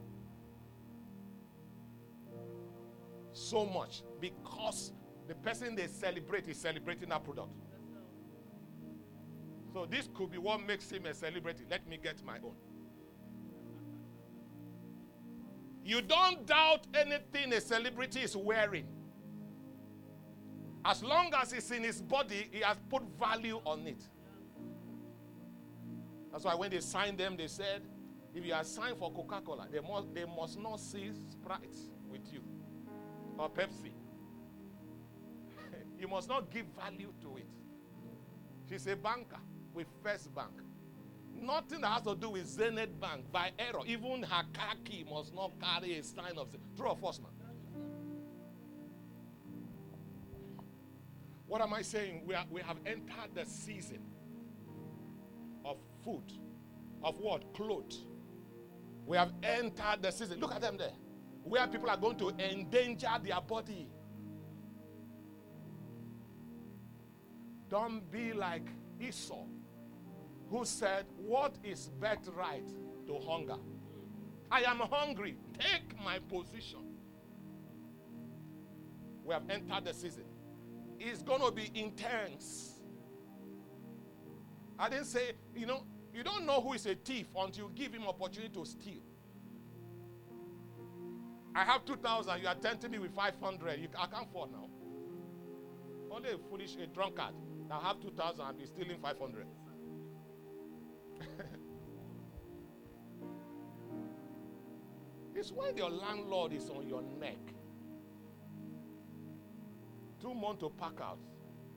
so 3.32 3.64
much 3.64 4.02
because 4.20 4.92
the 5.28 5.34
person 5.34 5.74
they 5.74 5.86
celebrate 5.86 6.48
is 6.48 6.58
celebrating 6.58 7.08
that 7.10 7.24
product. 7.24 7.52
So 9.72 9.86
this 9.86 10.08
could 10.14 10.30
be 10.30 10.38
what 10.38 10.64
makes 10.66 10.90
him 10.90 11.06
a 11.06 11.14
celebrity. 11.14 11.64
Let 11.70 11.86
me 11.88 11.98
get 12.02 12.22
my 12.24 12.36
own. 12.44 12.54
You 15.84 16.02
don't 16.02 16.46
doubt 16.46 16.86
anything 16.94 17.52
a 17.52 17.60
celebrity 17.60 18.20
is 18.20 18.36
wearing. 18.36 18.86
As 20.84 21.02
long 21.02 21.32
as 21.40 21.52
it's 21.52 21.70
in 21.70 21.84
his 21.84 22.00
body, 22.00 22.48
he 22.52 22.60
has 22.60 22.76
put 22.90 23.02
value 23.18 23.60
on 23.64 23.86
it. 23.86 24.02
That's 26.30 26.44
why 26.44 26.54
when 26.54 26.70
they 26.70 26.80
signed 26.80 27.18
them, 27.18 27.36
they 27.36 27.46
said, 27.46 27.82
if 28.34 28.44
you 28.44 28.54
are 28.54 28.64
signed 28.64 28.96
for 28.98 29.12
Coca 29.12 29.40
Cola, 29.44 29.68
they 29.70 29.80
must, 29.80 30.14
they 30.14 30.24
must 30.24 30.58
not 30.58 30.80
see 30.80 31.10
Sprite 31.30 31.76
with 32.10 32.32
you 32.32 32.40
or 33.38 33.50
Pepsi. 33.50 33.92
You 36.02 36.08
must 36.08 36.28
not 36.28 36.50
give 36.50 36.66
value 36.76 37.12
to 37.22 37.36
it. 37.36 37.46
She's 38.68 38.88
a 38.88 38.96
banker 38.96 39.38
with 39.72 39.86
First 40.02 40.34
Bank. 40.34 40.50
Nothing 41.40 41.82
that 41.82 41.92
has 41.92 42.02
to 42.02 42.16
do 42.16 42.30
with 42.30 42.46
Zenith 42.48 43.00
Bank 43.00 43.30
by 43.30 43.52
error. 43.56 43.82
Even 43.86 44.24
her 44.24 44.42
car 44.52 44.74
key 44.84 45.06
must 45.08 45.32
not 45.32 45.52
carry 45.60 45.98
a 45.98 46.02
sign 46.02 46.36
of 46.36 46.48
true 46.76 46.88
or 46.88 46.96
false, 46.96 47.20
man. 47.20 47.30
What 51.46 51.60
am 51.60 51.72
I 51.72 51.82
saying? 51.82 52.22
We, 52.26 52.34
are, 52.34 52.46
we 52.50 52.62
have 52.62 52.78
entered 52.84 53.34
the 53.34 53.44
season 53.44 54.00
of 55.64 55.76
food, 56.04 56.32
of 57.04 57.18
what? 57.20 57.54
Clothes. 57.54 58.06
We 59.06 59.16
have 59.16 59.32
entered 59.44 60.02
the 60.02 60.10
season. 60.10 60.40
Look 60.40 60.52
at 60.52 60.62
them 60.62 60.78
there. 60.78 60.94
Where 61.44 61.66
people 61.68 61.90
are 61.90 61.96
going 61.96 62.16
to 62.18 62.30
endanger 62.30 63.10
their 63.22 63.40
body. 63.40 63.88
Don't 67.72 68.10
be 68.12 68.34
like 68.34 68.68
Esau 69.00 69.46
who 70.50 70.62
said, 70.66 71.06
What 71.16 71.56
is 71.64 71.88
birthright 71.98 72.68
to 73.06 73.18
hunger? 73.26 73.56
I 74.50 74.60
am 74.64 74.80
hungry. 74.80 75.38
Take 75.58 75.98
my 76.04 76.18
position. 76.18 76.80
We 79.24 79.32
have 79.32 79.48
entered 79.48 79.86
the 79.86 79.94
season. 79.94 80.24
It's 81.00 81.22
going 81.22 81.40
to 81.40 81.50
be 81.50 81.70
intense. 81.74 82.82
I 84.78 84.90
didn't 84.90 85.06
say, 85.06 85.32
you 85.56 85.64
know, 85.64 85.84
you 86.12 86.22
don't 86.22 86.44
know 86.44 86.60
who 86.60 86.74
is 86.74 86.84
a 86.84 86.94
thief 86.94 87.28
until 87.34 87.68
you 87.68 87.72
give 87.74 87.94
him 87.94 88.06
opportunity 88.06 88.52
to 88.52 88.66
steal. 88.66 89.00
I 91.54 91.64
have 91.64 91.86
2,000. 91.86 92.38
You 92.38 92.48
are 92.48 92.54
tempting 92.54 92.90
me 92.90 92.98
with 92.98 93.14
500. 93.14 93.80
You, 93.80 93.88
I 93.98 94.06
can't 94.08 94.26
afford 94.28 94.52
now. 94.52 94.68
Only 96.10 96.32
a 96.32 96.38
foolish, 96.50 96.76
a 96.76 96.86
drunkard 96.86 97.32
that 97.72 97.82
have 97.82 98.00
2,000 98.00 98.44
and 98.44 98.58
be 98.58 98.66
stealing 98.66 98.98
500. 99.00 99.46
it's 105.34 105.50
when 105.50 105.74
your 105.78 105.88
landlord 105.88 106.52
is 106.52 106.68
on 106.68 106.86
your 106.86 107.00
neck. 107.18 107.38
Two 110.20 110.34
months 110.34 110.60
to 110.60 110.68
pack 110.68 111.00
out. 111.00 111.18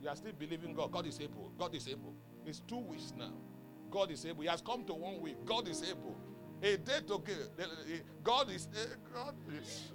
You 0.02 0.10
are 0.10 0.16
still 0.16 0.34
believing 0.38 0.74
God. 0.74 0.92
God 0.92 1.06
is 1.06 1.18
able. 1.18 1.50
God 1.58 1.74
is 1.74 1.88
able. 1.88 2.14
It's 2.44 2.60
two 2.60 2.80
weeks 2.80 3.14
now. 3.16 3.32
God 3.90 4.10
is 4.10 4.26
able. 4.26 4.42
He 4.42 4.48
has 4.48 4.60
come 4.60 4.84
to 4.84 4.92
one 4.92 5.22
week. 5.22 5.36
God 5.46 5.66
is 5.66 5.82
able. 5.82 6.14
A 6.62 6.76
day 6.76 7.00
to 7.08 7.22
give. 7.26 7.48
Eh, 7.58 7.62
eh, 7.62 8.00
God 8.22 8.50
is. 8.50 8.68
God 9.14 9.34
is. 9.58 9.92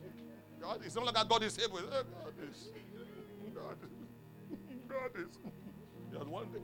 God 0.60 0.80
is. 0.82 0.88
It's 0.88 0.96
Not 0.96 1.14
like 1.14 1.30
God 1.30 1.44
is 1.44 1.60
able. 1.60 1.78
God 1.78 2.08
is. 2.52 2.72
God 3.54 3.78
is. 3.84 4.00
God 4.88 5.12
is. 5.16 5.38
Just 6.12 6.28
one 6.28 6.52
day. 6.52 6.60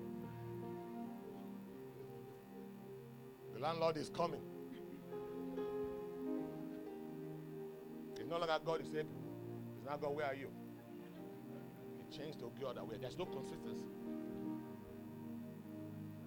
The 3.53 3.60
landlord 3.60 3.97
is 3.97 4.10
coming. 4.10 4.41
It's 8.19 8.29
not 8.29 8.41
like 8.41 8.65
God 8.65 8.81
is 8.81 8.93
able. 8.93 9.10
It's 9.77 9.86
not 9.86 10.01
God, 10.01 10.15
where 10.15 10.25
are 10.25 10.36
you? 10.36 10.49
It 11.99 12.15
changed 12.15 12.39
to 12.39 12.51
the 12.60 12.67
other 12.67 12.83
way. 12.83 12.97
There's 12.99 13.17
no 13.17 13.25
consistency. 13.25 13.86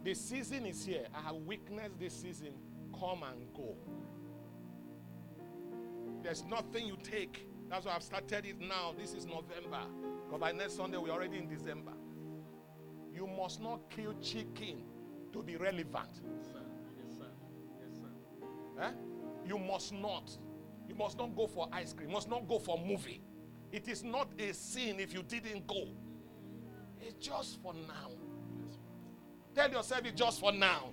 The 0.03 0.15
season 0.15 0.65
is 0.65 0.85
here. 0.85 1.07
I 1.15 1.21
have 1.21 1.37
witnessed 1.37 1.99
this 1.99 2.15
season 2.15 2.55
come 2.99 3.23
and 3.23 3.53
go. 3.55 3.77
There's 6.23 6.45
nothing 6.45 6.87
you 6.87 6.97
take. 7.03 7.47
That's 7.69 7.85
why 7.85 7.95
I've 7.95 8.03
started 8.03 8.47
it 8.47 8.59
now. 8.61 8.95
This 8.99 9.13
is 9.13 9.27
November. 9.27 9.83
Because 10.25 10.41
by 10.41 10.53
next 10.53 10.77
Sunday, 10.77 10.97
we're 10.97 11.11
already 11.11 11.39
in 11.39 11.49
December. 11.49 11.90
You 13.21 13.27
must 13.27 13.61
not 13.61 13.81
kill 13.91 14.15
chicken 14.23 14.81
to 15.35 15.43
be 15.43 15.57
relevant. 15.57 16.09
Yes, 16.25 16.47
sir. 16.53 16.63
Yes, 16.97 17.19
sir. 17.19 17.27
Yes, 17.79 18.01
sir. 18.01 18.83
Eh? 18.83 18.91
You 19.47 19.59
must 19.59 19.93
not. 19.93 20.35
You 20.89 20.95
must 20.95 21.19
not 21.19 21.37
go 21.37 21.47
for 21.47 21.69
ice 21.71 21.93
cream. 21.93 22.09
You 22.09 22.15
must 22.15 22.31
not 22.31 22.49
go 22.49 22.59
for 22.59 22.79
movie. 22.79 23.21
It 23.73 23.89
is 23.89 24.03
not 24.03 24.29
a 24.39 24.55
sin 24.55 24.99
if 25.01 25.13
you 25.13 25.23
didn't 25.23 25.67
go. 25.67 25.89
It's 26.99 27.27
just 27.27 27.61
for 27.63 27.75
now. 27.75 28.11
Tell 29.55 29.71
yourself 29.71 30.01
it's 30.07 30.19
just 30.19 30.41
for 30.41 30.53
now. 30.53 30.89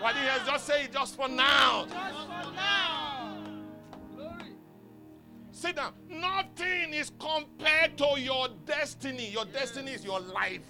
What 0.00 0.16
he 0.16 0.26
has 0.26 0.46
just 0.46 0.66
said, 0.66 0.92
just 0.92 1.16
for 1.16 1.28
now? 1.28 1.86
Just 1.86 2.26
for 2.26 2.52
now. 2.52 3.38
Glory. 4.14 4.52
Sit 5.50 5.76
down. 5.76 5.94
Nothing 6.10 6.92
is 6.92 7.10
compared 7.18 7.96
to 7.96 8.20
your 8.20 8.48
destiny. 8.66 9.30
Your 9.30 9.46
destiny 9.46 9.92
is 9.92 10.04
your 10.04 10.20
life. 10.20 10.60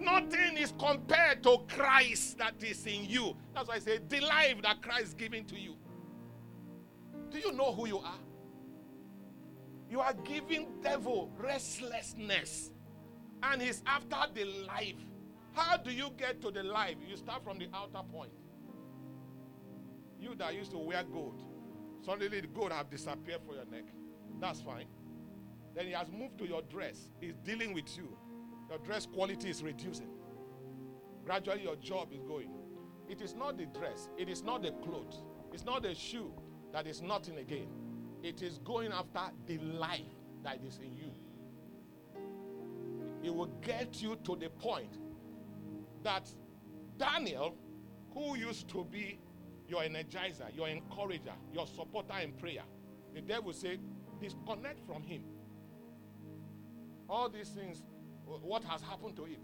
Nothing 0.00 0.56
is 0.56 0.72
compared 0.78 1.42
to 1.42 1.58
Christ 1.68 2.38
that 2.38 2.62
is 2.62 2.86
in 2.86 3.04
you. 3.04 3.36
That's 3.54 3.68
why 3.68 3.76
I 3.76 3.78
say 3.78 3.98
the 4.08 4.20
life 4.20 4.62
that 4.62 4.82
Christ 4.82 5.08
is 5.08 5.14
giving 5.14 5.44
to 5.46 5.58
you. 5.58 5.74
Do 7.30 7.38
you 7.38 7.52
know 7.52 7.72
who 7.72 7.86
you 7.88 7.98
are? 7.98 8.20
You 9.90 10.00
are 10.00 10.14
giving 10.24 10.68
devil 10.82 11.30
restlessness. 11.38 12.70
And 13.42 13.62
he's 13.62 13.82
after 13.86 14.32
the 14.34 14.44
life. 14.66 14.96
How 15.52 15.76
do 15.76 15.90
you 15.90 16.10
get 16.16 16.40
to 16.42 16.50
the 16.50 16.62
life? 16.62 16.96
You 17.08 17.16
start 17.16 17.42
from 17.42 17.58
the 17.58 17.68
outer 17.74 18.06
point. 18.12 18.30
You 20.20 20.34
that 20.36 20.54
used 20.54 20.72
to 20.72 20.78
wear 20.78 21.04
gold, 21.04 21.40
suddenly 22.04 22.40
the 22.40 22.46
gold 22.48 22.72
have 22.72 22.90
disappeared 22.90 23.40
from 23.46 23.56
your 23.56 23.64
neck. 23.66 23.84
That's 24.40 24.60
fine. 24.60 24.86
Then 25.74 25.86
he 25.86 25.92
has 25.92 26.08
moved 26.10 26.38
to 26.38 26.46
your 26.46 26.62
dress. 26.62 27.10
He's 27.20 27.34
dealing 27.44 27.72
with 27.72 27.96
you. 27.96 28.16
Your 28.68 28.78
dress 28.78 29.06
quality 29.06 29.50
is 29.50 29.62
reducing. 29.62 30.08
Gradually, 31.24 31.62
your 31.62 31.76
job 31.76 32.08
is 32.12 32.22
going. 32.22 32.50
It 33.08 33.22
is 33.22 33.34
not 33.34 33.56
the 33.56 33.66
dress, 33.66 34.08
it 34.18 34.28
is 34.28 34.42
not 34.42 34.62
the 34.62 34.72
clothes, 34.72 35.22
it's 35.52 35.64
not 35.64 35.82
the 35.82 35.94
shoe 35.94 36.30
that 36.72 36.86
is 36.86 37.00
nothing 37.00 37.38
again. 37.38 37.68
It 38.22 38.42
is 38.42 38.58
going 38.58 38.92
after 38.92 39.32
the 39.46 39.58
life 39.58 40.00
that 40.44 40.60
is 40.62 40.78
in 40.78 40.94
you. 40.96 41.12
It 43.22 43.34
will 43.34 43.50
get 43.62 44.02
you 44.02 44.16
to 44.24 44.36
the 44.36 44.50
point 44.50 44.98
that 46.02 46.30
Daniel, 46.98 47.56
who 48.12 48.36
used 48.36 48.68
to 48.68 48.84
be 48.84 49.18
your 49.66 49.82
energizer, 49.82 50.54
your 50.54 50.68
encourager, 50.68 51.34
your 51.52 51.66
supporter 51.66 52.18
in 52.22 52.32
prayer, 52.32 52.62
the 53.14 53.20
devil 53.20 53.52
said, 53.52 53.80
disconnect 54.20 54.84
from 54.86 55.02
him. 55.02 55.22
All 57.08 57.28
these 57.28 57.48
things, 57.48 57.82
what 58.28 58.64
has 58.64 58.82
happened 58.82 59.16
to 59.16 59.24
it? 59.24 59.40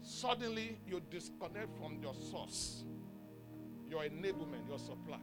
Suddenly, 0.00 0.78
you 0.86 1.00
disconnect 1.10 1.76
from 1.78 1.98
your 2.00 2.14
source, 2.14 2.84
your 3.88 4.02
enablement, 4.02 4.68
your 4.68 4.78
supply. 4.78 5.20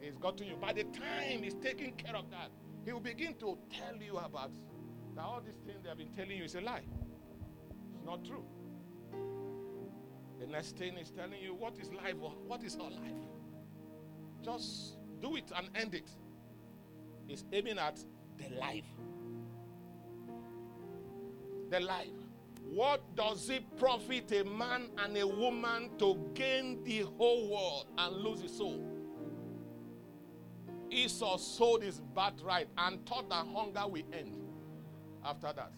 He's 0.00 0.16
got 0.18 0.38
to 0.38 0.44
you. 0.44 0.56
By 0.56 0.72
the 0.72 0.84
time 0.84 1.42
he's 1.42 1.54
taking 1.54 1.92
care 1.92 2.16
of 2.16 2.30
that, 2.30 2.50
he 2.84 2.92
will 2.92 3.00
begin 3.00 3.34
to 3.34 3.58
tell 3.70 3.96
you 4.00 4.16
about 4.16 4.50
that 5.14 5.22
all 5.22 5.42
these 5.44 5.58
things 5.66 5.82
they 5.82 5.88
have 5.88 5.98
been 5.98 6.12
telling 6.12 6.36
you 6.36 6.44
is 6.44 6.54
a 6.54 6.60
lie. 6.60 6.82
It's 7.94 8.04
not 8.04 8.24
true. 8.24 8.44
The 10.40 10.46
next 10.46 10.76
thing 10.78 10.96
is 10.96 11.10
telling 11.10 11.40
you 11.42 11.54
what 11.54 11.78
is 11.78 11.90
life 11.92 12.14
or 12.20 12.30
what 12.46 12.62
is 12.64 12.76
our 12.76 12.90
life. 12.90 13.12
Just 14.42 14.96
do 15.20 15.36
it 15.36 15.52
and 15.54 15.68
end 15.74 15.94
it. 15.94 16.08
It's 17.28 17.44
aiming 17.52 17.78
at 17.78 18.02
the 18.38 18.56
life. 18.56 18.86
The 21.70 21.80
life. 21.80 22.08
What 22.70 23.16
does 23.16 23.48
it 23.50 23.64
profit 23.78 24.30
a 24.32 24.44
man 24.44 24.90
and 24.98 25.16
a 25.16 25.26
woman 25.26 25.90
to 25.98 26.30
gain 26.34 26.82
the 26.84 27.00
whole 27.00 27.48
world 27.50 27.86
and 27.98 28.16
lose 28.16 28.42
his 28.42 28.56
soul? 28.56 28.86
Esau 30.90 31.36
sold 31.36 31.82
his 31.82 32.00
birthright 32.14 32.68
and 32.76 33.04
thought 33.06 33.28
that 33.28 33.46
hunger 33.46 33.86
will 33.86 34.02
end 34.12 34.36
after 35.24 35.52
that. 35.52 35.72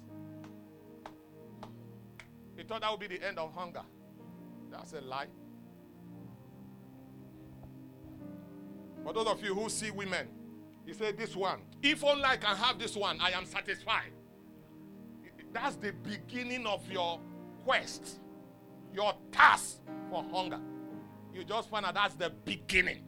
He 2.56 2.62
thought 2.64 2.80
that 2.80 2.90
would 2.90 3.00
be 3.00 3.06
the 3.18 3.26
end 3.26 3.38
of 3.38 3.54
hunger. 3.54 3.82
That's 4.70 4.92
a 4.94 5.00
lie. 5.00 5.26
For 9.04 9.12
those 9.12 9.26
of 9.26 9.42
you 9.42 9.54
who 9.54 9.68
see 9.68 9.90
women, 9.90 10.28
he 10.86 10.92
said, 10.92 11.18
This 11.18 11.34
one, 11.34 11.60
if 11.82 12.04
only 12.04 12.24
I 12.24 12.36
can 12.36 12.56
have 12.56 12.78
this 12.78 12.96
one, 12.96 13.20
I 13.20 13.30
am 13.30 13.44
satisfied. 13.44 14.12
That's 15.52 15.76
the 15.76 15.92
beginning 15.92 16.66
of 16.66 16.90
your 16.90 17.20
quest, 17.64 18.20
your 18.94 19.12
task 19.30 19.78
for 20.10 20.24
hunger. 20.32 20.60
You 21.34 21.44
just 21.44 21.70
find 21.70 21.84
out 21.84 21.94
that's 21.94 22.14
the 22.14 22.30
beginning. 22.30 23.04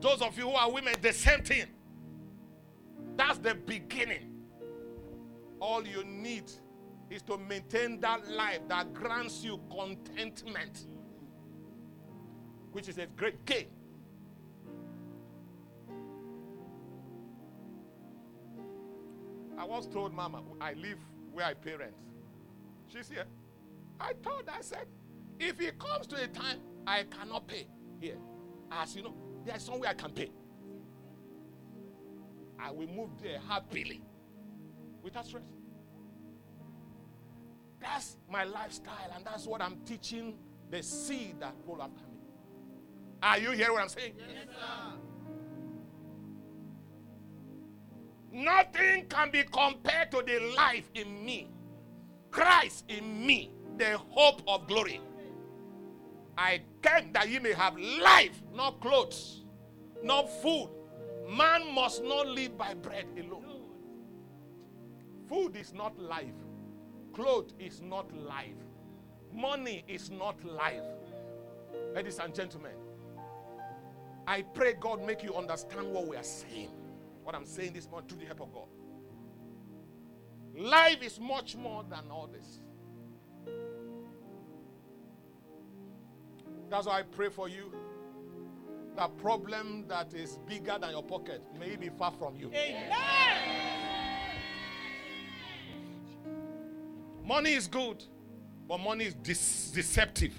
Those 0.00 0.22
of 0.22 0.36
you 0.36 0.48
who 0.48 0.54
are 0.54 0.70
women, 0.70 0.94
the 1.00 1.12
same 1.12 1.42
thing. 1.42 1.66
That's 3.16 3.38
the 3.38 3.54
beginning. 3.54 4.32
All 5.60 5.86
you 5.86 6.04
need 6.04 6.50
is 7.10 7.22
to 7.22 7.38
maintain 7.38 8.00
that 8.00 8.28
life 8.30 8.60
that 8.68 8.92
grants 8.92 9.42
you 9.42 9.60
contentment, 9.70 10.86
which 12.72 12.88
is 12.88 12.98
a 12.98 13.06
great 13.06 13.44
gain. 13.46 13.66
I 19.58 19.64
once 19.64 19.86
told 19.86 20.12
Mama, 20.12 20.42
I 20.60 20.74
live 20.74 20.98
where 21.36 21.44
I 21.44 21.52
parent. 21.52 21.92
She's 22.88 23.10
here. 23.10 23.26
I 24.00 24.14
told 24.14 24.48
her, 24.48 24.54
I 24.58 24.62
said, 24.62 24.86
if 25.38 25.60
it 25.60 25.78
comes 25.78 26.06
to 26.06 26.16
a 26.16 26.26
time 26.28 26.60
I 26.86 27.02
cannot 27.04 27.46
pay 27.46 27.66
here, 28.00 28.16
as 28.72 28.96
you 28.96 29.02
know, 29.02 29.14
there's 29.44 29.62
somewhere 29.62 29.90
I 29.90 29.94
can 29.94 30.12
pay. 30.12 30.30
I 32.58 32.70
will 32.70 32.88
move 32.88 33.10
there 33.22 33.38
happily 33.46 34.00
without 35.02 35.26
stress. 35.26 35.42
That's 37.80 38.16
my 38.30 38.44
lifestyle, 38.44 39.12
and 39.14 39.22
that's 39.24 39.46
what 39.46 39.60
I'm 39.60 39.76
teaching 39.84 40.38
the 40.70 40.82
seed 40.82 41.40
that 41.40 41.54
roll 41.66 41.82
after 41.82 42.02
me. 42.10 42.16
Are 43.22 43.38
you 43.38 43.50
hearing 43.50 43.74
what 43.74 43.82
I'm 43.82 43.88
saying? 43.90 44.14
Yes, 44.16 44.46
sir. 44.46 44.98
Nothing 48.36 49.06
can 49.08 49.30
be 49.30 49.44
compared 49.44 50.10
to 50.10 50.22
the 50.22 50.52
life 50.54 50.90
in 50.94 51.24
me. 51.24 51.48
Christ 52.30 52.84
in 52.86 53.26
me, 53.26 53.50
the 53.78 53.96
hope 54.10 54.42
of 54.46 54.66
glory. 54.68 55.00
I 56.36 56.60
came 56.82 57.14
that 57.14 57.30
you 57.30 57.40
may 57.40 57.54
have 57.54 57.78
life, 57.78 58.42
not 58.54 58.82
clothes, 58.82 59.46
not 60.02 60.28
food. 60.42 60.68
Man 61.30 61.74
must 61.74 62.04
not 62.04 62.26
live 62.28 62.58
by 62.58 62.74
bread 62.74 63.06
alone. 63.18 63.62
Food 65.30 65.56
is 65.56 65.72
not 65.72 65.98
life. 65.98 66.26
Clothes 67.14 67.54
is 67.58 67.80
not 67.80 68.14
life. 68.14 68.52
Money 69.32 69.82
is 69.88 70.10
not 70.10 70.44
life. 70.44 70.84
Ladies 71.94 72.18
and 72.18 72.34
gentlemen, 72.34 72.72
I 74.26 74.42
pray 74.42 74.74
God 74.78 75.06
make 75.06 75.22
you 75.22 75.34
understand 75.34 75.90
what 75.90 76.06
we 76.06 76.18
are 76.18 76.22
saying. 76.22 76.70
What 77.26 77.34
I'm 77.34 77.44
saying 77.44 77.72
this 77.72 77.90
morning 77.90 78.08
through 78.08 78.20
the 78.20 78.26
help 78.26 78.40
of 78.40 78.52
God. 78.54 78.68
Life 80.56 81.02
is 81.02 81.18
much 81.18 81.56
more 81.56 81.82
than 81.90 82.08
all 82.08 82.28
this. 82.28 82.60
That's 86.70 86.86
why 86.86 87.00
I 87.00 87.02
pray 87.02 87.28
for 87.28 87.48
you. 87.48 87.72
That 88.94 89.16
problem 89.18 89.86
that 89.88 90.14
is 90.14 90.38
bigger 90.46 90.78
than 90.80 90.92
your 90.92 91.02
pocket 91.02 91.42
may 91.58 91.74
be 91.74 91.88
far 91.88 92.12
from 92.12 92.36
you. 92.36 92.48
Amen. 92.54 92.92
Money 97.24 97.54
is 97.54 97.66
good, 97.66 98.04
but 98.68 98.78
money 98.78 99.06
is 99.06 99.14
dis- 99.14 99.72
deceptive. 99.74 100.32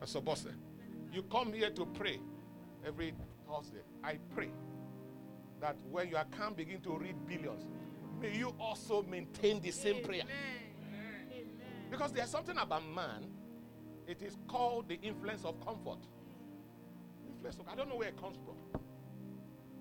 That's 0.00 0.14
what 0.14 0.24
boss 0.24 0.40
said. 0.40 0.56
You 1.12 1.22
come 1.24 1.52
here 1.52 1.68
to 1.68 1.84
pray 1.84 2.18
every 2.82 3.12
Thursday. 3.46 3.82
I 4.02 4.18
pray 4.34 4.48
that 5.64 5.76
when 5.90 6.10
your 6.10 6.18
account 6.18 6.58
begin 6.58 6.78
to 6.82 6.94
read 6.98 7.16
billions, 7.26 7.66
may 8.20 8.36
you 8.36 8.54
also 8.60 9.02
maintain 9.02 9.62
the 9.62 9.70
same 9.70 10.04
prayer. 10.04 10.24
Because 11.90 12.12
there's 12.12 12.28
something 12.28 12.58
about 12.58 12.86
man, 12.94 13.30
it 14.06 14.20
is 14.20 14.36
called 14.46 14.90
the 14.90 15.00
influence 15.00 15.42
of 15.42 15.58
comfort. 15.64 16.00
Influence 17.26 17.58
of, 17.58 17.66
I 17.66 17.74
don't 17.76 17.88
know 17.88 17.96
where 17.96 18.08
it 18.08 18.20
comes 18.20 18.36
from. 18.44 18.56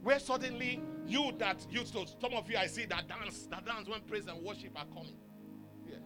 Where 0.03 0.19
suddenly 0.19 0.81
you 1.05 1.33
that 1.39 1.67
used 1.69 1.91
to, 1.95 2.05
some 2.21 2.33
of 2.33 2.49
you 2.49 2.55
I 2.55 2.67
see 2.67 2.85
that 2.85 3.09
dance, 3.09 3.47
that 3.51 3.65
dance 3.65 3.89
when 3.89 3.99
praise 4.03 4.27
and 4.27 4.41
worship 4.41 4.71
are 4.77 4.85
coming. 4.85 5.17
Yeah. 5.85 5.97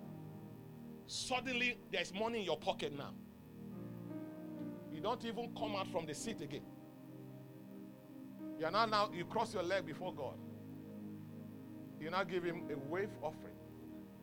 Suddenly 1.05 1.77
there's 1.91 2.11
money 2.15 2.39
in 2.39 2.45
your 2.45 2.57
pocket 2.57 2.97
now. 2.97 3.13
You 4.91 5.01
don't 5.01 5.23
even 5.23 5.53
come 5.55 5.75
out 5.75 5.87
from 5.91 6.07
the 6.07 6.15
seat 6.15 6.41
again. 6.41 6.63
You 8.59 8.65
are 8.65 8.71
now, 8.71 8.85
now 8.85 9.09
you 9.13 9.25
cross 9.25 9.53
your 9.53 9.63
leg 9.63 9.85
before 9.85 10.13
God. 10.13 10.35
You 11.99 12.09
now 12.09 12.23
give 12.23 12.43
him 12.43 12.63
a 12.71 12.77
wave 12.91 13.09
offering. 13.21 13.53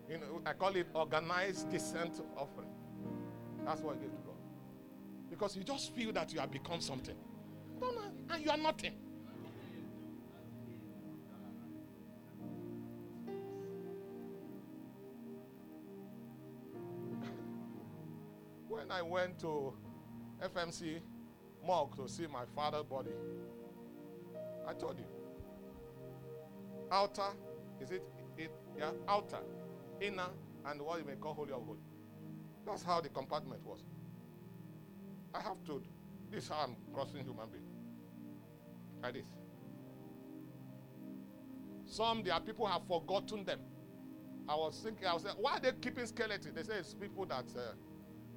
You 0.09 0.19
know, 0.19 0.41
I 0.45 0.53
call 0.53 0.75
it 0.77 0.87
organized 0.95 1.71
descent 1.71 2.21
offering. 2.37 2.69
That's 3.65 3.81
what 3.81 3.97
I 3.97 3.99
give 3.99 4.11
to 4.11 4.19
God. 4.19 4.35
Because 5.31 5.57
you 5.57 5.65
just 5.65 5.95
feel 5.95 6.13
that 6.13 6.33
you 6.33 6.41
have 6.41 6.51
become 6.51 6.81
something. 6.81 7.17
And 8.31 8.45
you 8.45 8.51
are 8.51 8.57
nothing. 8.57 8.95
when 18.85 18.91
I 18.91 19.01
went 19.03 19.39
to 19.39 19.73
FMC 20.43 21.01
morgue 21.65 21.97
to 21.97 22.09
see 22.09 22.27
my 22.27 22.45
father's 22.55 22.85
body, 22.85 23.11
I 24.67 24.73
told 24.73 24.99
you. 24.99 25.05
Outer, 26.91 27.35
is 27.81 27.91
it, 27.91 28.03
it 28.37 28.51
yeah, 28.79 28.91
outer, 29.09 29.41
inner, 30.01 30.29
and 30.67 30.81
what 30.81 30.99
you 30.99 31.05
may 31.05 31.15
call 31.15 31.35
holy 31.35 31.53
of 31.53 31.65
holy. 31.65 31.79
That's 32.67 32.83
how 32.83 33.01
the 33.01 33.09
compartment 33.09 33.65
was. 33.65 33.81
I 35.35 35.41
have 35.41 35.63
to. 35.67 35.83
This 36.31 36.45
is 36.45 36.51
how 36.51 36.65
I'm 36.65 36.77
crossing 36.93 37.25
human 37.25 37.49
being. 37.51 37.65
Like 39.03 39.15
this. 39.15 39.27
Some 41.87 42.23
there 42.23 42.35
are 42.35 42.41
people 42.41 42.67
have 42.67 42.87
forgotten 42.87 43.45
them. 43.45 43.61
I 44.49 44.55
was 44.55 44.81
thinking, 44.83 45.07
I 45.07 45.15
was 45.15 45.23
saying, 45.23 45.37
why 45.39 45.57
are 45.57 45.61
they 45.61 45.73
keeping 45.81 46.07
skeleton? 46.07 46.55
They 46.55 46.63
say 46.63 46.75
it's 46.75 46.95
people 46.95 47.25
that 47.27 47.47
uh, 47.57 47.73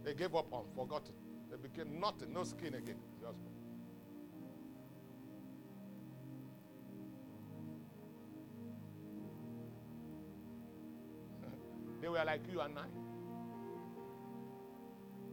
they 0.04 0.14
gave 0.14 0.36
up 0.36 0.52
on, 0.54 0.66
forgotten. 0.76 1.14
They 1.50 1.58
became 1.58 2.00
nothing, 2.00 2.34
no 2.34 2.44
skin 2.44 2.76
again. 2.76 2.98
Just 3.22 3.40
they 12.08 12.12
were 12.12 12.24
like 12.26 12.42
you 12.50 12.62
and 12.62 12.80
I. 12.80 12.84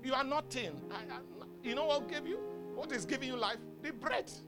You 0.02 0.12
are 0.12 0.24
nothing. 0.24 0.80
I, 0.90 1.18
you 1.62 1.76
know 1.76 1.84
what 1.84 2.08
gave 2.08 2.26
you? 2.26 2.38
What 2.74 2.90
is 2.90 3.04
giving 3.04 3.28
you 3.28 3.36
life? 3.36 3.58
The 3.80 3.92
breath. 3.92 4.40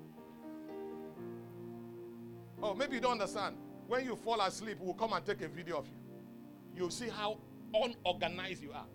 Oh, 2.60 2.74
maybe 2.74 2.96
you 2.96 3.00
don't 3.00 3.12
understand. 3.12 3.56
When 3.86 4.04
you 4.04 4.16
fall 4.16 4.40
asleep, 4.40 4.78
we'll 4.80 4.94
come 4.94 5.12
and 5.12 5.24
take 5.24 5.40
a 5.42 5.48
video 5.48 5.78
of 5.78 5.86
you. 5.86 5.94
You'll 6.74 6.90
see 6.90 7.08
how 7.08 7.38
unorganized 7.72 8.60
you 8.60 8.72
are. 8.72 8.86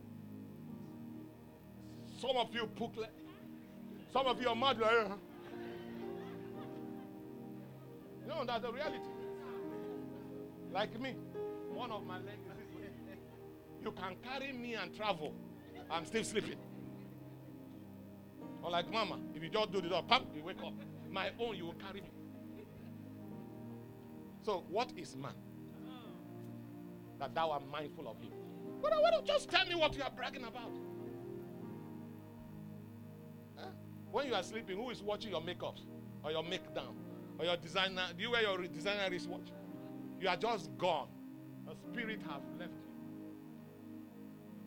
Some 2.19 2.35
of 2.35 2.53
you 2.53 2.67
pook 2.75 2.95
some 4.11 4.27
of 4.27 4.41
you 4.41 4.49
are 4.49 4.55
mad 4.55 4.77
like, 4.77 4.91
uh. 4.91 5.15
No, 8.27 8.43
that's 8.45 8.61
the 8.61 8.73
reality. 8.73 8.97
Like 10.73 10.99
me, 10.99 11.15
one 11.73 11.91
of 11.91 12.05
my 12.05 12.17
legs. 12.17 12.50
You 13.83 13.91
can 13.91 14.15
carry 14.23 14.53
me 14.53 14.75
and 14.75 14.95
travel. 14.95 15.33
I'm 15.89 16.05
still 16.05 16.23
sleeping. 16.23 16.57
Or 18.61 18.69
like 18.69 18.91
mama, 18.91 19.19
if 19.35 19.41
you 19.41 19.49
just 19.49 19.71
do 19.71 19.81
the 19.81 19.89
door, 19.89 20.03
pam, 20.07 20.23
you 20.35 20.43
wake 20.43 20.61
up. 20.63 20.73
My 21.09 21.31
own, 21.39 21.57
you 21.57 21.65
will 21.65 21.73
carry 21.73 22.01
me. 22.01 22.09
So, 24.43 24.63
what 24.69 24.91
is 24.95 25.15
man? 25.15 25.33
That 27.19 27.35
thou 27.35 27.51
art 27.51 27.63
mindful 27.71 28.07
of 28.07 28.19
him. 28.19 28.31
But 28.81 28.91
why 28.99 29.11
don't 29.11 29.25
just 29.25 29.49
tell 29.49 29.65
me 29.65 29.75
what 29.75 29.95
you 29.95 30.03
are 30.03 30.11
bragging 30.11 30.43
about? 30.43 30.71
When 34.11 34.27
you 34.27 34.33
are 34.33 34.43
sleeping, 34.43 34.77
who 34.77 34.89
is 34.89 35.01
watching 35.01 35.31
your 35.31 35.41
makeups 35.41 35.81
or 36.23 36.31
your 36.31 36.43
make 36.43 36.73
down 36.75 36.95
or 37.39 37.45
your 37.45 37.57
designer? 37.57 38.07
Do 38.15 38.23
you 38.23 38.31
wear 38.31 38.41
your 38.41 38.67
designer 38.67 39.09
wristwatch? 39.09 39.51
You 40.19 40.27
are 40.27 40.35
just 40.35 40.75
gone. 40.77 41.07
The 41.65 41.75
spirit 41.75 42.19
has 42.23 42.41
left 42.59 42.73
you. 42.73 42.90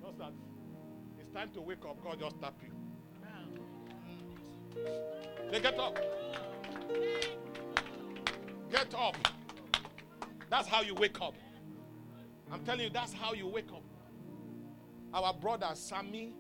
Just 0.05 0.19
that 0.19 0.33
it's 1.19 1.33
time 1.33 1.51
to 1.55 1.63
wake 1.63 1.85
up. 1.89 2.03
God 2.05 2.21
just 2.21 2.41
tap 2.41 2.55
you. 2.63 2.71
They 5.51 5.61
get 5.61 5.79
up. 5.79 5.99
Get 8.71 8.95
up. 8.95 9.17
That's 10.51 10.69
how 10.69 10.83
you 10.83 10.95
wake 10.95 11.21
up. 11.23 11.35
I'm 12.53 12.63
telling 12.65 12.83
you, 12.85 12.91
that's 12.91 13.15
how 13.15 13.33
you 13.33 13.47
wake 13.47 13.71
up. 13.73 13.83
Our 15.15 15.33
brother 15.33 15.71
Sammy 15.73 16.35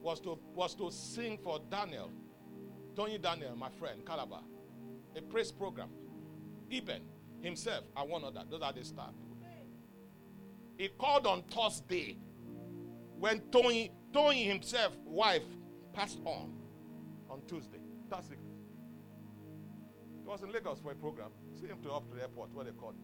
was 0.00 0.20
to 0.20 0.38
was 0.54 0.74
to 0.76 0.90
sing 0.92 1.38
for 1.42 1.58
Daniel, 1.70 2.12
Tony 2.94 3.18
Daniel, 3.18 3.56
my 3.56 3.70
friend, 3.70 4.06
Calabar, 4.06 4.42
a 5.16 5.22
praise 5.22 5.50
program. 5.50 5.88
Eben 6.70 7.02
himself 7.42 7.84
and 7.96 8.08
one 8.08 8.22
other. 8.22 8.44
Those 8.48 8.62
are 8.62 8.72
the 8.72 8.84
staff. 8.84 9.14
He 10.78 10.88
called 10.88 11.26
on 11.26 11.42
Thursday 11.42 12.18
when 13.24 13.40
Tony, 13.50 13.90
Tony 14.12 14.44
himself, 14.44 14.92
wife, 15.06 15.44
passed 15.94 16.18
on 16.26 16.52
on 17.30 17.40
Tuesday. 17.48 17.78
That's 18.10 18.28
it. 18.28 18.38
He 20.20 20.28
was 20.28 20.42
in 20.42 20.52
Lagos 20.52 20.80
for 20.80 20.92
a 20.92 20.94
program. 20.94 21.30
See 21.58 21.66
him 21.66 21.78
to 21.84 21.92
up 21.92 22.06
to 22.10 22.16
the 22.16 22.20
airport 22.20 22.52
where 22.52 22.66
they 22.66 22.72
called. 22.72 22.96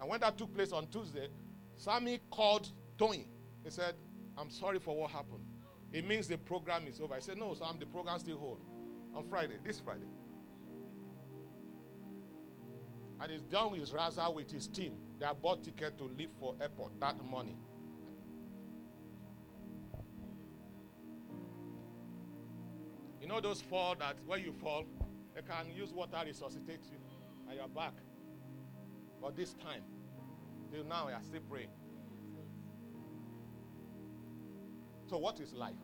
And 0.00 0.08
when 0.08 0.20
that 0.20 0.38
took 0.38 0.54
place 0.54 0.70
on 0.70 0.86
Tuesday, 0.86 1.26
Sammy 1.74 2.20
called 2.30 2.68
Tony. 2.96 3.26
He 3.64 3.70
said, 3.70 3.96
I'm 4.38 4.50
sorry 4.50 4.78
for 4.78 4.96
what 4.96 5.10
happened. 5.10 5.44
It 5.92 6.06
means 6.06 6.28
the 6.28 6.38
program 6.38 6.86
is 6.86 7.00
over. 7.00 7.14
I 7.14 7.18
said, 7.18 7.38
No, 7.38 7.54
Sam, 7.54 7.76
the 7.80 7.86
program 7.86 8.20
still 8.20 8.38
hold 8.38 8.60
on 9.16 9.26
Friday, 9.28 9.56
this 9.64 9.80
Friday. 9.80 10.06
And 13.20 13.32
he's 13.32 13.42
down 13.42 13.72
with 13.72 13.92
Raza 13.92 14.32
with 14.32 14.52
his 14.52 14.68
team. 14.68 14.92
They 15.18 15.26
bought 15.42 15.64
ticket 15.64 15.98
to 15.98 16.04
leave 16.04 16.30
for 16.38 16.54
airport 16.60 17.00
that 17.00 17.20
morning. 17.24 17.58
You 23.26 23.32
know 23.32 23.40
those 23.40 23.60
fall 23.60 23.96
that 23.98 24.14
when 24.24 24.40
you 24.40 24.52
fall, 24.52 24.84
they 25.34 25.42
can 25.42 25.66
use 25.76 25.92
water 25.92 26.18
resuscitate 26.24 26.84
you 26.84 26.98
and 27.48 27.58
you're 27.58 27.66
back. 27.66 27.94
But 29.20 29.34
this 29.34 29.52
time, 29.54 29.82
till 30.72 30.84
now, 30.84 31.08
you're 31.08 31.18
still 31.24 31.40
praying. 31.50 31.70
So, 35.10 35.18
what 35.18 35.40
is 35.40 35.52
life? 35.54 35.74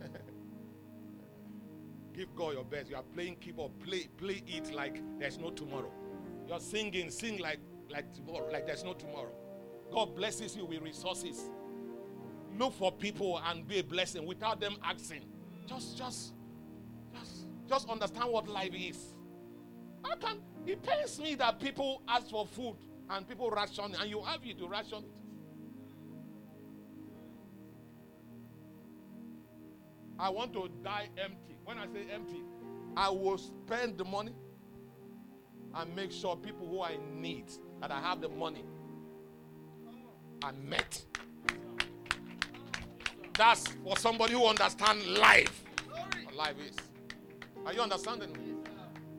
Give 2.14 2.32
God 2.36 2.54
your 2.54 2.62
best. 2.62 2.88
You 2.88 2.94
are 2.94 3.02
playing 3.02 3.34
keyboard. 3.40 3.72
Play, 3.80 4.06
play 4.16 4.44
it 4.46 4.72
like 4.72 5.02
there's 5.18 5.38
no 5.38 5.50
tomorrow. 5.50 5.90
You're 6.46 6.60
singing, 6.60 7.10
sing 7.10 7.38
like 7.38 7.58
like 7.90 8.14
tomorrow, 8.14 8.48
like 8.52 8.64
there's 8.64 8.84
no 8.84 8.92
tomorrow. 8.92 9.32
God 9.92 10.14
blesses 10.16 10.56
you 10.56 10.64
with 10.64 10.82
resources. 10.82 11.50
Look 12.58 12.74
for 12.74 12.92
people 12.92 13.40
and 13.46 13.66
be 13.66 13.78
a 13.78 13.84
blessing 13.84 14.26
without 14.26 14.60
them 14.60 14.76
asking. 14.82 15.24
Just, 15.66 15.96
just, 15.96 16.32
just, 17.14 17.46
just 17.68 17.88
understand 17.88 18.30
what 18.30 18.48
life 18.48 18.74
is. 18.74 19.14
I 20.04 20.16
can. 20.16 20.38
It 20.66 20.82
pains 20.82 21.18
me 21.20 21.34
that 21.36 21.60
people 21.60 22.02
ask 22.08 22.28
for 22.30 22.46
food 22.46 22.76
and 23.10 23.26
people 23.26 23.50
ration 23.50 23.94
and 23.98 24.10
you 24.10 24.20
have 24.22 24.40
it 24.44 24.58
to 24.58 24.68
ration 24.68 24.98
it. 24.98 25.18
I 30.18 30.30
want 30.30 30.52
to 30.54 30.68
die 30.82 31.08
empty. 31.16 31.56
When 31.64 31.78
I 31.78 31.86
say 31.86 32.06
empty, 32.12 32.42
I 32.96 33.08
will 33.10 33.38
spend 33.38 33.98
the 33.98 34.04
money 34.04 34.34
and 35.74 35.94
make 35.94 36.10
sure 36.10 36.34
people 36.36 36.66
who 36.66 36.84
in 36.92 37.20
need 37.20 37.50
that 37.80 37.90
I 37.90 38.00
have 38.00 38.20
the 38.20 38.28
money 38.28 38.64
are 40.42 40.52
met. 40.52 41.04
That's 43.36 43.68
for 43.84 43.96
somebody 43.96 44.32
who 44.32 44.46
understands 44.46 45.06
life. 45.06 45.64
What 46.24 46.34
life 46.34 46.56
is. 46.68 46.76
Are 47.64 47.72
you 47.72 47.80
understanding 47.80 48.32
me? 48.32 48.54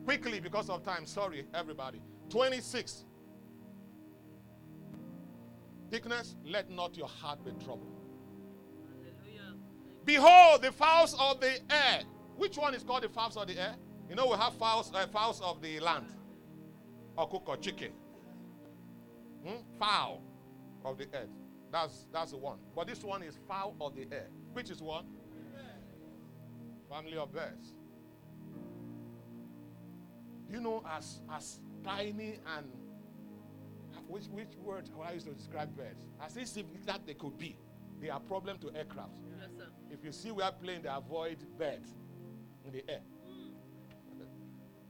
Quickly, 0.04 0.40
because 0.40 0.68
of 0.68 0.84
time. 0.84 1.06
Sorry, 1.06 1.46
everybody. 1.54 2.00
26. 2.28 3.04
Thickness, 5.90 6.36
let 6.44 6.70
not 6.70 6.96
your 6.96 7.08
heart 7.08 7.44
be 7.44 7.52
troubled. 7.64 7.96
Behold, 10.04 10.62
the 10.62 10.72
fowls 10.72 11.14
of 11.18 11.40
the 11.40 11.58
air. 11.70 12.02
Which 12.36 12.56
one 12.56 12.74
is 12.74 12.82
called 12.82 13.02
the 13.02 13.08
fowls 13.08 13.36
of 13.36 13.48
the 13.48 13.58
air? 13.58 13.74
You 14.08 14.14
know, 14.16 14.26
we 14.26 14.36
have 14.36 14.54
fowls, 14.54 14.90
uh, 14.94 15.06
fowls 15.08 15.40
of 15.40 15.60
the 15.60 15.78
land, 15.80 16.06
or 17.16 17.28
cook 17.28 17.48
or 17.48 17.56
chicken. 17.56 17.92
Hmm? 19.44 19.56
Fowl 19.78 20.22
of 20.84 20.98
the 20.98 21.06
earth. 21.14 21.30
That's 21.70 22.06
that's 22.12 22.32
the 22.32 22.36
one. 22.36 22.58
But 22.74 22.88
this 22.88 23.02
one 23.02 23.22
is 23.22 23.38
fowl 23.48 23.76
of 23.80 23.94
the 23.94 24.06
air. 24.12 24.28
Which 24.52 24.70
is 24.70 24.82
what? 24.82 25.04
Family 26.88 27.16
of 27.16 27.32
birds. 27.32 27.74
You 30.50 30.60
know, 30.60 30.82
as 30.90 31.20
as 31.32 31.60
tiny 31.84 32.38
and 32.56 32.66
which 34.08 34.24
which 34.26 34.56
word 34.62 34.88
how 34.96 35.02
I 35.02 35.12
used 35.12 35.26
to 35.26 35.32
describe 35.32 35.76
birds? 35.76 36.04
As 36.20 36.36
insignificant 36.36 36.86
that 36.86 37.06
they 37.06 37.14
could 37.14 37.38
be, 37.38 37.56
they 38.00 38.10
are 38.10 38.18
problem 38.18 38.58
to 38.58 38.74
aircraft. 38.74 39.18
Yes, 39.40 39.50
sir. 39.56 39.68
If 39.90 40.04
you 40.04 40.10
see 40.12 40.32
we 40.32 40.42
are 40.42 40.52
playing, 40.52 40.82
they 40.82 40.88
avoid 40.88 41.38
birds 41.56 41.94
in 42.64 42.72
the 42.72 42.84
air. 42.90 43.02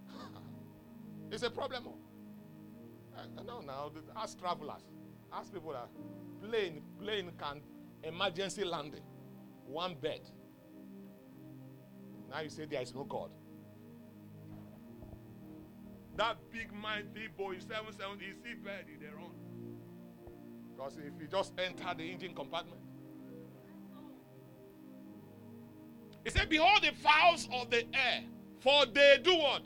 it's 1.30 1.42
a 1.42 1.50
problem. 1.50 1.88
Uh, 3.14 3.42
no, 3.42 3.60
now 3.60 3.90
ask 4.16 4.38
travelers, 4.38 4.82
ask 5.32 5.52
people 5.52 5.72
that 5.72 5.88
plane 6.42 6.82
plane 6.98 7.30
can 7.38 7.60
emergency 8.02 8.64
landing, 8.64 9.02
one 9.66 9.94
bed. 9.94 10.20
Now 12.30 12.40
you 12.40 12.48
say 12.50 12.66
there 12.66 12.82
is 12.82 12.94
no 12.94 13.04
God. 13.04 13.30
That 16.16 16.36
big 16.50 16.72
mighty 16.72 17.28
Boeing 17.38 17.60
770 17.60 18.24
is 18.24 18.36
see 18.42 18.54
bed 18.54 18.86
in 18.92 19.00
their 19.00 19.18
own. 19.18 19.32
Because 20.74 20.96
if 20.96 21.20
you 21.20 21.28
just 21.28 21.52
enter 21.58 21.94
the 21.96 22.10
engine 22.10 22.34
compartment, 22.34 22.80
He 26.24 26.30
said, 26.30 26.48
Behold 26.48 26.82
the 26.82 26.92
fowls 26.96 27.48
of 27.52 27.70
the 27.70 27.84
air, 27.94 28.22
for 28.60 28.84
they 28.86 29.18
do 29.22 29.34
what? 29.36 29.62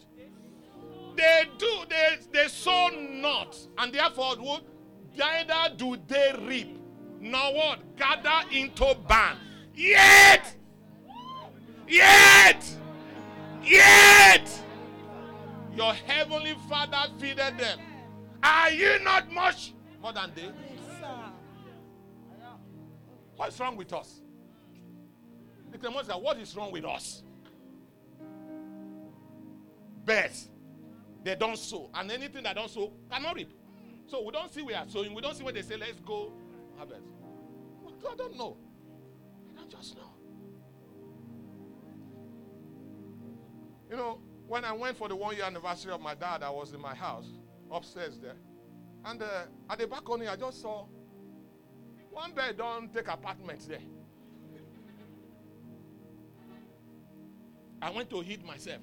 They 1.16 1.44
do, 1.58 1.84
they, 1.88 2.16
they 2.32 2.48
sow 2.48 2.88
not, 2.88 3.56
and 3.78 3.92
therefore 3.92 4.36
what? 4.36 4.64
Neither 5.16 5.76
do 5.76 5.96
they 6.06 6.34
reap, 6.42 6.78
nor 7.20 7.54
what? 7.54 7.96
Gather 7.96 8.48
into 8.50 8.94
barn. 9.06 9.36
Yet, 9.74 10.54
yet, 11.88 12.64
yet, 13.62 14.50
your 15.74 15.94
heavenly 15.94 16.54
Father 16.68 17.10
feeded 17.18 17.58
them. 17.58 17.78
Are 18.42 18.70
you 18.70 18.98
not 19.02 19.30
much 19.32 19.72
more 20.00 20.12
than 20.12 20.32
they? 20.34 20.50
What's 23.36 23.58
wrong 23.58 23.76
with 23.76 23.92
us? 23.92 24.20
The 25.72 25.78
Clemens 25.78 26.06
said, 26.06 26.16
What 26.16 26.38
is 26.38 26.54
wrong 26.56 26.70
with 26.70 26.84
us? 26.84 27.22
Birds, 30.04 30.50
they 31.24 31.34
don't 31.34 31.58
sow, 31.58 31.90
and 31.94 32.10
anything 32.12 32.44
that 32.44 32.54
don't 32.54 32.70
sow 32.70 32.92
cannot 33.10 33.34
reap. 33.34 33.50
So 34.06 34.22
we 34.22 34.32
don't 34.32 34.52
see 34.52 34.62
where 34.62 34.68
we 34.68 34.74
are 34.74 34.88
sowing. 34.88 35.14
We 35.14 35.22
don't 35.22 35.34
see 35.34 35.44
when 35.44 35.54
they 35.54 35.62
say, 35.62 35.76
Let's 35.76 36.00
go 36.00 36.32
harvest. 36.76 37.06
I 38.10 38.14
don't 38.16 38.36
know. 38.36 38.56
I 39.50 39.60
don't 39.60 39.70
just 39.70 39.96
know. 39.96 40.10
You 43.90 43.96
know, 43.96 44.18
when 44.46 44.64
I 44.64 44.72
went 44.72 44.96
for 44.96 45.08
the 45.08 45.16
one 45.16 45.36
year 45.36 45.44
anniversary 45.44 45.92
of 45.92 46.00
my 46.00 46.14
dad, 46.14 46.42
I 46.42 46.50
was 46.50 46.72
in 46.72 46.80
my 46.80 46.94
house 46.94 47.26
upstairs 47.72 48.18
there. 48.18 48.36
And 49.04 49.22
uh, 49.22 49.44
at 49.70 49.78
the 49.78 49.86
balcony, 49.86 50.28
I 50.28 50.36
just 50.36 50.60
saw 50.60 50.86
one 52.10 52.32
bed 52.32 52.56
don't 52.58 52.92
take 52.92 53.08
apartments 53.08 53.66
there. 53.66 53.80
I 57.82 57.90
went 57.90 58.08
to 58.10 58.20
hit 58.20 58.44
myself. 58.44 58.80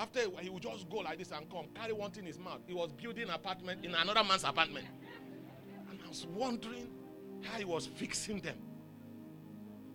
After 0.00 0.20
he 0.40 0.48
would 0.48 0.62
just 0.62 0.88
go 0.88 0.98
like 0.98 1.18
this 1.18 1.30
and 1.30 1.48
come, 1.50 1.66
carry 1.74 1.92
one 1.92 2.10
thing 2.10 2.22
in 2.22 2.28
his 2.28 2.38
mouth. 2.38 2.60
He 2.66 2.72
was 2.72 2.90
building 2.90 3.24
an 3.24 3.34
apartment 3.34 3.84
in 3.84 3.94
another 3.94 4.24
man's 4.24 4.44
apartment. 4.44 4.86
And 5.90 6.00
I 6.02 6.08
was 6.08 6.26
wondering 6.26 6.88
how 7.42 7.58
he 7.58 7.66
was 7.66 7.84
fixing 7.86 8.40
them. 8.40 8.56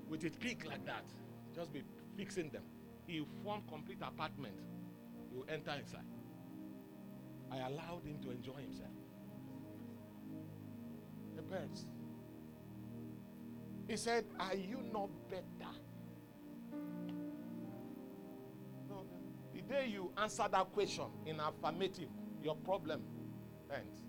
With 0.07 0.23
a 0.23 0.29
trick 0.29 0.63
like 0.67 0.85
that. 0.85 1.05
Just 1.55 1.73
be 1.73 1.81
fixing 2.15 2.51
them. 2.51 2.61
He 3.07 3.25
formed 3.43 3.63
complete 3.67 3.97
apartment. 4.03 4.53
He 5.31 5.51
enter 5.51 5.71
inside. 5.71 6.05
I 7.51 7.57
allowed 7.67 8.03
him 8.05 8.19
to 8.21 8.29
enjoy 8.29 8.57
himself. 8.61 8.89
The 11.35 11.41
birds. 11.41 11.87
He 13.87 13.97
said, 13.97 14.25
Are 14.39 14.55
you 14.55 14.83
not 14.93 15.09
better? 15.31 15.71
Day 19.67 19.87
you 19.87 20.11
answer 20.17 20.45
that 20.51 20.71
question 20.73 21.05
in 21.25 21.39
affirmative, 21.39 22.09
your 22.43 22.55
problem 22.55 23.01
ends. 23.73 24.01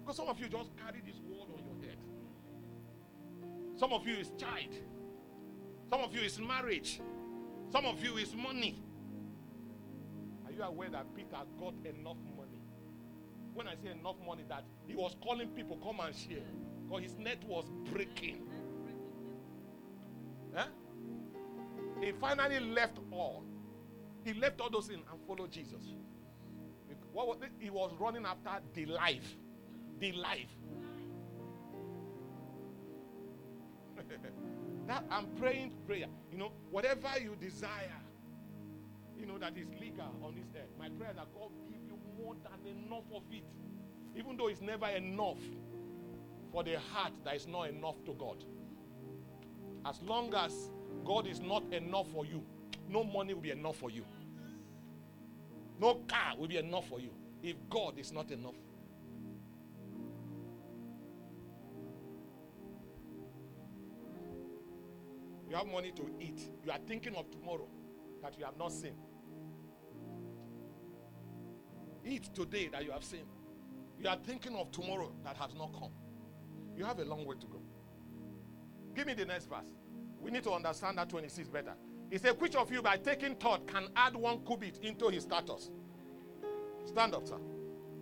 Because 0.00 0.16
some 0.16 0.28
of 0.28 0.40
you 0.40 0.48
just 0.48 0.70
carry 0.76 1.00
this 1.04 1.20
world 1.28 1.48
on 1.56 1.64
your 1.64 1.88
head. 1.88 1.98
Some 3.76 3.92
of 3.92 4.06
you 4.06 4.16
is 4.16 4.30
child. 4.38 4.74
Some 5.90 6.00
of 6.00 6.14
you 6.14 6.20
is 6.20 6.38
marriage. 6.38 7.00
Some 7.70 7.84
of 7.84 8.02
you 8.02 8.16
is 8.16 8.34
money. 8.34 8.82
Are 10.46 10.52
you 10.52 10.62
aware 10.62 10.90
that 10.90 11.14
Peter 11.14 11.36
got 11.58 11.74
enough 11.84 12.16
money? 12.36 12.58
When 13.54 13.68
I 13.68 13.74
say 13.82 13.90
enough 13.90 14.16
money, 14.26 14.44
that 14.48 14.64
he 14.86 14.94
was 14.94 15.16
calling 15.22 15.48
people, 15.48 15.76
come 15.76 16.00
and 16.00 16.14
share. 16.14 16.44
Because 16.88 17.02
his 17.02 17.18
net 17.18 17.42
was 17.46 17.66
breaking. 17.92 18.42
Eh? 20.56 20.64
He 22.00 22.12
finally 22.12 22.60
left 22.60 22.98
all. 23.10 23.44
He 24.28 24.34
left 24.34 24.60
all 24.60 24.68
those 24.68 24.88
things 24.88 25.00
and 25.10 25.20
followed 25.26 25.50
Jesus. 25.50 25.94
What 27.12 27.28
was 27.28 27.40
it? 27.40 27.48
He 27.58 27.70
was 27.70 27.92
running 27.98 28.26
after 28.26 28.62
the 28.74 28.84
life. 28.84 29.36
The 30.00 30.12
life. 30.12 30.54
that 34.86 35.04
I'm 35.10 35.28
praying 35.38 35.72
prayer. 35.86 36.08
You 36.30 36.36
know, 36.36 36.52
whatever 36.70 37.08
you 37.18 37.36
desire, 37.40 37.90
you 39.18 39.24
know, 39.24 39.38
that 39.38 39.56
is 39.56 39.68
legal 39.80 40.14
on 40.22 40.34
this 40.34 40.48
earth. 40.54 40.68
My 40.78 40.90
prayer 40.90 41.14
that 41.16 41.32
God 41.32 41.50
give 41.66 41.80
you 41.86 41.98
more 42.18 42.34
than 42.34 42.66
enough 42.84 43.04
of 43.14 43.22
it. 43.30 43.44
Even 44.14 44.36
though 44.36 44.48
it's 44.48 44.60
never 44.60 44.88
enough 44.88 45.40
for 46.52 46.62
the 46.62 46.78
heart 46.92 47.14
that 47.24 47.34
is 47.34 47.46
not 47.46 47.70
enough 47.70 48.04
to 48.04 48.12
God. 48.12 48.44
As 49.86 50.02
long 50.02 50.34
as 50.34 50.70
God 51.06 51.26
is 51.26 51.40
not 51.40 51.62
enough 51.72 52.08
for 52.08 52.26
you, 52.26 52.44
no 52.88 53.04
money 53.04 53.32
will 53.34 53.40
be 53.40 53.50
enough 53.52 53.76
for 53.76 53.90
you. 53.90 54.04
No 55.80 55.94
car 56.08 56.34
will 56.36 56.48
be 56.48 56.56
enough 56.56 56.88
for 56.88 57.00
you 57.00 57.10
if 57.42 57.56
God 57.70 57.98
is 57.98 58.12
not 58.12 58.30
enough. 58.30 58.54
You 65.48 65.56
have 65.56 65.66
money 65.66 65.92
to 65.92 66.10
eat. 66.20 66.40
You 66.64 66.70
are 66.72 66.78
thinking 66.86 67.14
of 67.14 67.30
tomorrow 67.30 67.68
that 68.22 68.38
you 68.38 68.44
have 68.44 68.56
not 68.58 68.72
seen. 68.72 68.94
Eat 72.04 72.34
today 72.34 72.68
that 72.72 72.84
you 72.84 72.90
have 72.90 73.04
seen. 73.04 73.24
You 73.98 74.08
are 74.08 74.18
thinking 74.24 74.54
of 74.56 74.70
tomorrow 74.70 75.12
that 75.24 75.36
has 75.36 75.54
not 75.54 75.72
come. 75.72 75.92
You 76.76 76.84
have 76.84 76.98
a 76.98 77.04
long 77.04 77.24
way 77.24 77.36
to 77.40 77.46
go. 77.46 77.62
Give 78.94 79.06
me 79.06 79.14
the 79.14 79.24
next 79.24 79.46
verse. 79.46 79.72
We 80.20 80.30
need 80.30 80.44
to 80.44 80.52
understand 80.52 80.98
that 80.98 81.08
26 81.08 81.48
better. 81.48 81.74
He 82.10 82.18
said, 82.18 82.40
Which 82.40 82.56
of 82.56 82.72
you, 82.72 82.82
by 82.82 82.96
taking 82.96 83.34
thought, 83.34 83.66
can 83.66 83.88
add 83.96 84.16
one 84.16 84.40
cubit 84.46 84.78
into 84.82 85.08
his 85.08 85.24
status? 85.24 85.70
Stand 86.84 87.14
up, 87.14 87.26
sir. 87.26 87.38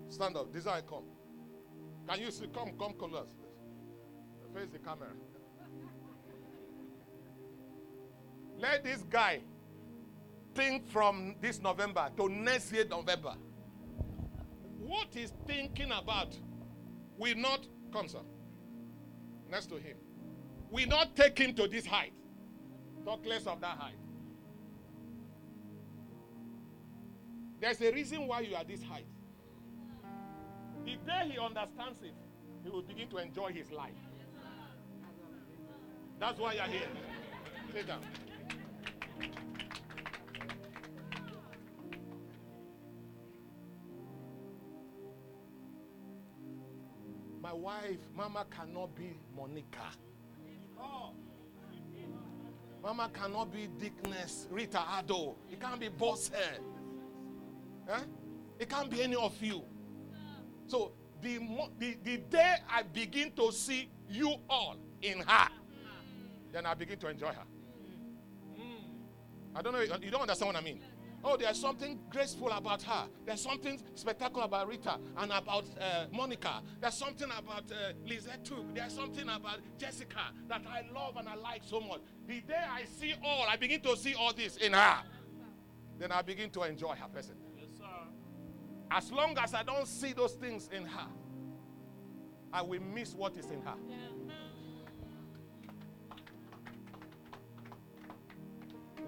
Stand 0.09 0.37
up. 0.37 0.53
Desire, 0.53 0.83
come. 0.83 1.03
Can 2.09 2.21
you 2.21 2.31
see? 2.31 2.47
Come, 2.47 2.73
come 2.79 2.93
close. 2.93 3.35
Face 4.55 4.69
the 4.73 4.79
camera. 4.79 5.09
Let 8.59 8.85
this 8.85 9.03
guy 9.11 9.41
think 10.55 10.89
from 10.89 11.35
this 11.41 11.61
November 11.61 12.09
to 12.17 12.29
next 12.29 12.73
year, 12.73 12.85
November. 12.89 13.35
What 14.79 15.09
he's 15.13 15.33
thinking 15.47 15.91
about 15.91 16.37
will 17.19 17.37
not 17.37 17.67
come, 17.93 18.09
sir. 18.09 18.21
Next 19.51 19.67
to 19.67 19.77
him. 19.77 19.97
Will 20.71 20.87
not 20.87 21.17
take 21.17 21.39
him 21.39 21.55
to 21.55 21.67
this 21.67 21.87
height. 21.87 22.13
Talk 23.07 23.25
less 23.25 23.47
of 23.47 23.61
that 23.61 23.79
height. 23.79 23.95
There's 27.61 27.81
a 27.81 27.93
reason 27.93 28.27
why 28.27 28.41
you 28.41 28.57
are 28.57 28.65
this 28.65 28.83
height. 28.83 29.07
The 30.85 30.97
day 31.07 31.31
he 31.31 31.39
understands 31.39 32.03
it, 32.03 32.15
he 32.65 32.69
will 32.69 32.83
begin 32.83 33.09
to 33.11 33.19
enjoy 33.19 33.53
his 33.53 33.71
life. 33.71 33.93
That's 36.19 36.41
why 36.41 36.55
you're 36.55 36.65
here. 36.65 36.89
Sit 37.73 37.87
down. 37.87 38.03
My 47.41 47.53
wife, 47.53 48.01
Mama 48.17 48.47
cannot 48.51 48.97
be 48.97 49.13
Monica. 49.37 49.93
Mama 52.87 53.11
cannot 53.13 53.53
be 53.53 53.67
Dickness, 53.81 54.47
Rita 54.49 54.81
Ado. 54.97 55.35
It 55.51 55.61
can't 55.61 55.81
be 55.81 55.89
Boss 55.89 56.29
Head. 56.29 56.61
Eh? 57.89 58.01
It 58.61 58.69
can't 58.69 58.89
be 58.89 59.03
any 59.03 59.17
of 59.17 59.35
you. 59.43 59.65
So 60.69 60.93
the, 61.21 61.41
the, 61.81 61.97
the 62.05 62.19
day 62.19 62.55
I 62.71 62.85
begin 62.85 63.33
to 63.33 63.51
see 63.51 63.91
you 64.09 64.37
all 64.49 64.77
in 65.03 65.19
her, 65.19 65.49
then 66.53 66.65
I 66.65 66.75
begin 66.75 66.97
to 67.01 67.09
enjoy 67.09 67.27
her. 67.27 67.43
I 69.57 69.63
don't 69.63 69.73
know, 69.73 69.81
you 69.81 70.11
don't 70.13 70.21
understand 70.21 70.55
what 70.55 70.57
I 70.57 70.65
mean. 70.65 70.81
Oh, 71.29 71.37
there's 71.37 71.61
something 71.61 71.99
graceful 72.09 72.53
about 72.53 72.85
her. 72.85 73.09
There's 73.25 73.41
something 73.41 73.81
spectacular 73.97 74.45
about 74.45 74.69
Rita 74.69 74.97
and 75.17 75.33
about 75.33 75.65
uh, 75.81 76.05
Monica. 76.13 76.63
There's 76.81 76.95
something 76.95 77.27
about 77.37 77.65
uh, 77.73 77.95
Lizette 78.07 78.45
too. 78.45 78.65
There's 78.73 78.93
something 78.93 79.29
about 79.29 79.59
Jessica 79.77 80.21
that 80.49 80.63
I 80.71 80.85
love 80.95 81.17
and 81.17 81.29
I 81.29 81.35
like 81.35 81.63
so 81.65 81.81
much. 81.81 82.03
The 82.29 82.43
day 82.43 82.63
I 82.71 82.85
see 82.85 83.15
all, 83.25 83.45
I 83.49 83.57
begin 83.57 83.81
to 83.81 83.97
see 83.97 84.15
all 84.15 84.33
this 84.33 84.57
in 84.59 84.73
her. 84.73 84.99
Then 85.99 86.13
I 86.13 86.23
begin 86.23 86.49
to 86.51 86.63
enjoy 86.63 86.95
her 86.95 87.09
person. 87.09 87.35
Yes, 87.59 87.71
sir. 87.77 87.85
As 88.93 89.11
long 89.11 89.37
as 89.37 89.53
I 89.53 89.65
don't 89.65 89.89
see 89.89 90.13
those 90.13 90.35
things 90.35 90.71
in 90.73 90.87
her, 90.87 91.09
I 92.53 92.63
will 92.63 92.81
miss 92.95 93.15
what 93.15 93.37
is 93.37 93.47
in 93.47 93.63
her. 93.63 93.75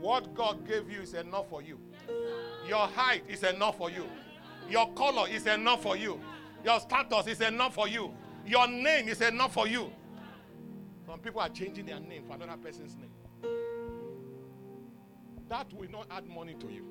What 0.01 0.35
God 0.35 0.67
gave 0.67 0.91
you 0.91 1.01
is 1.01 1.15
enough 1.15 1.49
for 1.49 1.63
you. 1.63 1.79
Your 2.67 2.87
height 2.87 3.25
is 3.29 3.43
enough 3.45 3.79
for 3.79 3.91
you. 3.91 4.07
Your 4.69 4.93
color 4.93 5.29
is 5.29 5.47
enough 5.47 5.83
for 5.83 5.97
you. 5.97 6.21
Your 6.65 6.79
status 6.81 7.27
is 7.27 7.41
enough 7.41 7.75
for 7.75 7.89
you. 7.89 8.13
Your 8.47 8.67
name 8.69 9.09
is 9.09 9.21
enough 9.21 9.55
for 9.55 9.67
you. 9.67 9.91
Some 11.07 11.21
people 11.21 11.41
are 11.41 11.49
changing 11.49 11.87
their 11.87 12.01
name 12.01 12.25
for 12.27 12.35
another 12.35 12.57
person's 12.61 12.97
name. 12.97 13.11
That 15.49 15.73
will 15.73 15.91
not 15.91 16.07
add 16.11 16.27
money 16.27 16.55
to 16.61 16.67
you. 16.71 16.85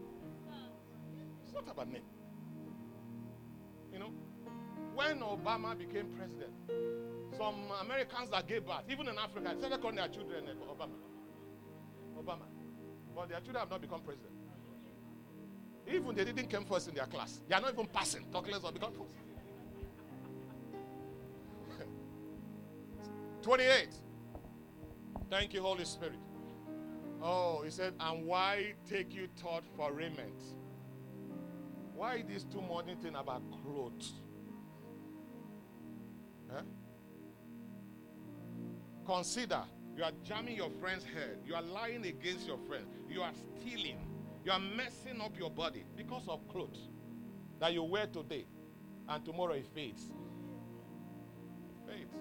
It's 1.43 1.53
not 1.53 1.69
about 1.69 1.91
name. 1.91 2.01
You 3.93 3.99
know, 3.99 4.11
when 4.95 5.19
Obama 5.19 5.77
became 5.77 6.07
president, 6.17 6.51
some 7.37 7.55
Americans 7.81 8.31
that 8.31 8.47
gave 8.47 8.65
birth, 8.65 8.83
even 8.89 9.07
in 9.07 9.17
Africa, 9.17 9.53
started 9.57 9.79
calling 9.81 9.97
their 9.97 10.07
children 10.07 10.45
uh, 10.47 10.73
Obama. 10.73 10.95
Obama. 12.19 12.45
But 13.15 13.29
their 13.29 13.39
children 13.39 13.57
have 13.57 13.69
not 13.69 13.81
become 13.81 14.01
president. 14.01 14.33
Even 15.89 16.15
they 16.15 16.25
didn't 16.25 16.49
come 16.49 16.65
first 16.65 16.89
in 16.89 16.95
their 16.95 17.05
class. 17.05 17.41
They 17.47 17.55
are 17.55 17.61
not 17.61 17.73
even 17.73 17.87
passing. 17.87 18.25
Talk 18.31 18.47
less 18.51 18.63
of 18.63 18.73
become 18.73 18.91
first. 18.91 19.09
28. 23.47 23.87
Thank 25.29 25.53
you, 25.53 25.61
Holy 25.61 25.85
Spirit. 25.85 26.19
Oh, 27.23 27.61
he 27.63 27.71
said, 27.71 27.93
and 27.99 28.25
why 28.25 28.73
take 28.89 29.15
you 29.15 29.29
thought 29.37 29.63
for 29.77 29.93
raiment? 29.93 30.41
Why 31.95 32.23
this 32.27 32.43
too 32.43 32.61
money 32.61 32.95
thing 33.01 33.15
about 33.15 33.41
clothes? 33.63 34.13
Huh? 36.51 36.61
Consider 39.05 39.61
you 39.95 40.03
are 40.03 40.11
jamming 40.23 40.57
your 40.57 40.69
friend's 40.81 41.05
head. 41.05 41.39
You 41.45 41.55
are 41.55 41.61
lying 41.61 42.05
against 42.05 42.45
your 42.45 42.59
friend. 42.67 42.85
You 43.09 43.21
are 43.21 43.31
stealing. 43.59 43.97
You 44.47 44.53
are 44.53 44.59
messing 44.61 45.19
up 45.19 45.37
your 45.37 45.49
body 45.49 45.83
because 45.97 46.25
of 46.29 46.47
clothes 46.47 46.87
that 47.59 47.73
you 47.73 47.83
wear 47.83 48.07
today 48.07 48.45
and 49.09 49.25
tomorrow 49.25 49.51
it 49.51 49.65
fades. 49.75 50.03
Fades. 51.85 52.13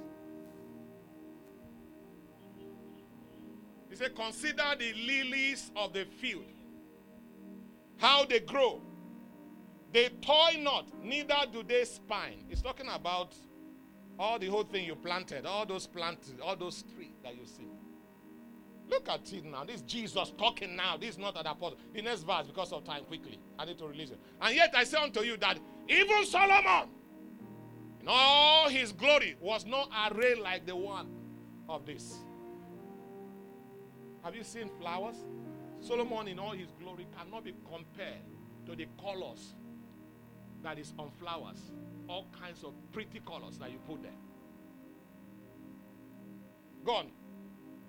He 3.89 3.95
said, 3.95 4.17
Consider 4.17 4.75
the 4.77 4.93
lilies 4.95 5.71
of 5.77 5.93
the 5.93 6.05
field, 6.05 6.43
how 7.99 8.25
they 8.25 8.41
grow. 8.41 8.81
They 9.93 10.09
toil 10.21 10.61
not, 10.63 10.87
neither 11.05 11.37
do 11.53 11.63
they 11.63 11.85
spine. 11.85 12.43
It's 12.51 12.61
talking 12.61 12.89
about 12.93 13.37
all 14.19 14.41
the 14.41 14.49
whole 14.49 14.65
thing 14.65 14.85
you 14.85 14.97
planted, 14.97 15.47
all 15.47 15.65
those 15.65 15.87
plants, 15.87 16.35
all 16.43 16.57
those 16.57 16.83
trees 16.93 17.21
that 17.23 17.37
you 17.37 17.47
see. 17.47 17.69
Look 18.89 19.09
at 19.09 19.33
it 19.33 19.45
now. 19.45 19.65
This 19.65 19.77
is 19.77 19.83
Jesus 19.83 20.33
talking 20.39 20.77
now. 20.77 20.97
This 20.97 21.11
is 21.11 21.19
not 21.19 21.39
an 21.39 21.47
apostle. 21.47 21.79
The 21.93 22.03
next 22.03 22.23
verse, 22.23 22.47
because 22.47 22.73
of 22.73 22.85
time, 22.85 23.05
quickly. 23.05 23.39
I 23.59 23.65
need 23.65 23.79
to 23.79 23.87
release 23.87 24.11
it. 24.11 24.21
And 24.41 24.55
yet 24.55 24.73
I 24.75 24.85
say 24.85 24.99
unto 24.99 25.21
you 25.21 25.37
that 25.39 25.59
even 25.89 26.25
Solomon, 26.25 26.89
in 28.01 28.07
all 28.09 28.69
his 28.69 28.93
glory, 28.93 29.37
was 29.41 29.67
not 29.67 29.91
arrayed 30.09 30.39
like 30.39 30.67
the 30.67 30.77
one 30.77 31.09
of 31.69 31.85
this. 31.85 32.15
Have 34.23 34.37
you 34.37 34.45
seen 34.45 34.71
flowers? 34.81 35.17
Solomon, 35.81 36.29
in 36.29 36.39
all 36.39 36.53
his 36.53 36.71
glory, 36.81 37.07
cannot 37.17 37.45
be 37.45 37.55
compared 37.69 38.23
to 38.67 38.77
the 38.77 38.87
colors 39.01 39.55
that 40.63 40.79
is 40.79 40.95
on 40.99 41.11
flowers. 41.19 41.73
All 42.09 42.27
kinds 42.41 42.63
of 42.63 42.73
pretty 42.93 43.21
colors 43.27 43.59
that 43.59 43.71
you 43.71 43.79
put 43.87 44.03
there. 44.03 44.13
Gone. 46.85 47.11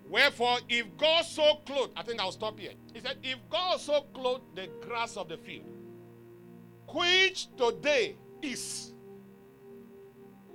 Wherefore, 0.10 0.60
if 0.70 0.86
God 0.98 1.26
so 1.26 1.56
clothed, 1.66 1.94
I 1.98 2.04
think 2.04 2.22
I'll 2.22 2.32
stop 2.32 2.60
here. 2.60 2.72
He 2.94 3.02
said, 3.02 3.18
If 3.24 3.38
God 3.50 3.80
so 3.80 4.02
clothed 4.14 4.56
the 4.56 4.70
grass 4.82 5.18
of 5.18 5.28
the 5.28 5.38
field, 5.38 5.66
which 6.94 7.48
today 7.58 8.16
is, 8.42 8.94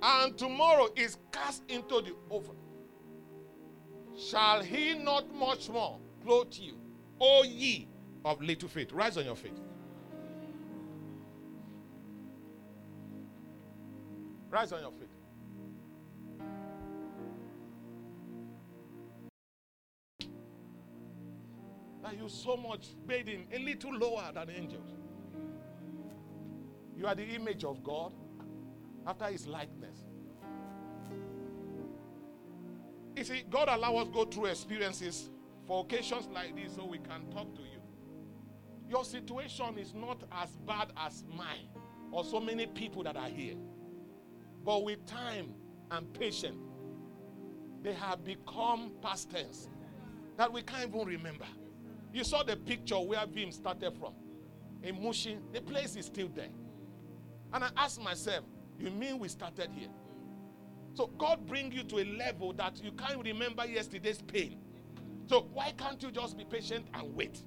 and 0.01 0.37
tomorrow 0.37 0.87
is 0.95 1.17
cast 1.31 1.63
into 1.69 2.01
the 2.01 2.15
oven, 2.31 2.55
shall 4.17 4.61
he 4.61 4.95
not 4.95 5.33
much 5.33 5.69
more 5.69 5.99
clothe 6.23 6.53
you, 6.53 6.79
O 7.21 7.43
ye 7.43 7.87
of 8.25 8.41
little 8.41 8.69
faith? 8.69 8.91
Rise 8.91 9.17
on 9.17 9.25
your 9.25 9.35
feet. 9.35 9.57
Rise 14.49 14.71
on 14.71 14.81
your 14.81 14.91
feet. 14.91 15.02
That 22.03 22.17
you 22.17 22.27
so 22.27 22.57
much 22.57 22.89
made 23.07 23.27
him 23.27 23.45
a 23.51 23.59
little 23.59 23.97
lower 23.97 24.29
than 24.33 24.49
angels. 24.49 24.89
You 26.95 27.07
are 27.07 27.15
the 27.15 27.23
image 27.23 27.63
of 27.63 27.83
God 27.83 28.13
after 29.07 29.25
his 29.25 29.47
likeness. 29.47 29.97
You 33.15 33.23
see, 33.23 33.43
God 33.49 33.69
allow 33.69 33.95
us 33.95 34.09
go 34.09 34.25
through 34.25 34.45
experiences 34.45 35.29
for 35.65 35.81
occasions 35.85 36.27
like 36.33 36.55
this 36.55 36.75
so 36.75 36.85
we 36.85 36.97
can 36.97 37.29
talk 37.31 37.55
to 37.55 37.61
you. 37.61 37.81
Your 38.89 39.05
situation 39.05 39.77
is 39.77 39.93
not 39.93 40.23
as 40.31 40.57
bad 40.67 40.91
as 40.97 41.23
mine 41.33 41.69
or 42.11 42.25
so 42.25 42.39
many 42.39 42.65
people 42.67 43.03
that 43.03 43.15
are 43.15 43.29
here. 43.29 43.55
But 44.65 44.83
with 44.83 45.05
time 45.05 45.53
and 45.91 46.13
patience, 46.13 46.57
they 47.81 47.93
have 47.93 48.23
become 48.23 48.91
past 49.01 49.31
tense 49.31 49.69
that 50.37 50.51
we 50.51 50.61
can't 50.61 50.89
even 50.89 51.07
remember. 51.07 51.45
You 52.13 52.23
saw 52.23 52.43
the 52.43 52.55
picture 52.55 52.99
where 52.99 53.25
Vim 53.25 53.51
started 53.51 53.97
from. 53.97 54.13
In 54.83 55.03
Mushin, 55.03 55.41
the 55.51 55.61
place 55.61 55.95
is 55.95 56.05
still 56.05 56.29
there. 56.33 56.49
And 57.51 57.63
I 57.63 57.69
asked 57.75 58.01
myself, 58.01 58.45
you 58.79 58.91
mean 58.91 59.17
we 59.19 59.27
started 59.27 59.69
here? 59.71 59.89
So 60.93 61.07
God 61.17 61.47
bring 61.47 61.71
you 61.71 61.83
to 61.83 61.99
a 61.99 62.05
level 62.17 62.53
that 62.53 62.83
you 62.83 62.91
can't 62.91 63.23
remember 63.23 63.65
yesterday's 63.65 64.21
pain. 64.21 64.59
So 65.25 65.47
why 65.53 65.73
can't 65.75 66.01
you 66.03 66.11
just 66.11 66.37
be 66.37 66.45
patient 66.45 66.85
and 66.93 67.15
wait? 67.15 67.43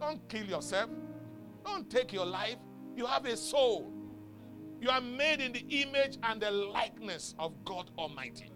Don't 0.00 0.28
kill 0.28 0.44
yourself. 0.44 0.90
Don't 1.64 1.90
take 1.90 2.12
your 2.12 2.26
life. 2.26 2.56
You 2.94 3.06
have 3.06 3.24
a 3.24 3.36
soul. 3.36 3.92
You 4.80 4.90
are 4.90 5.00
made 5.00 5.40
in 5.40 5.52
the 5.52 5.64
image 5.70 6.18
and 6.22 6.40
the 6.40 6.50
likeness 6.50 7.34
of 7.38 7.52
God 7.64 7.90
Almighty. 7.98 8.52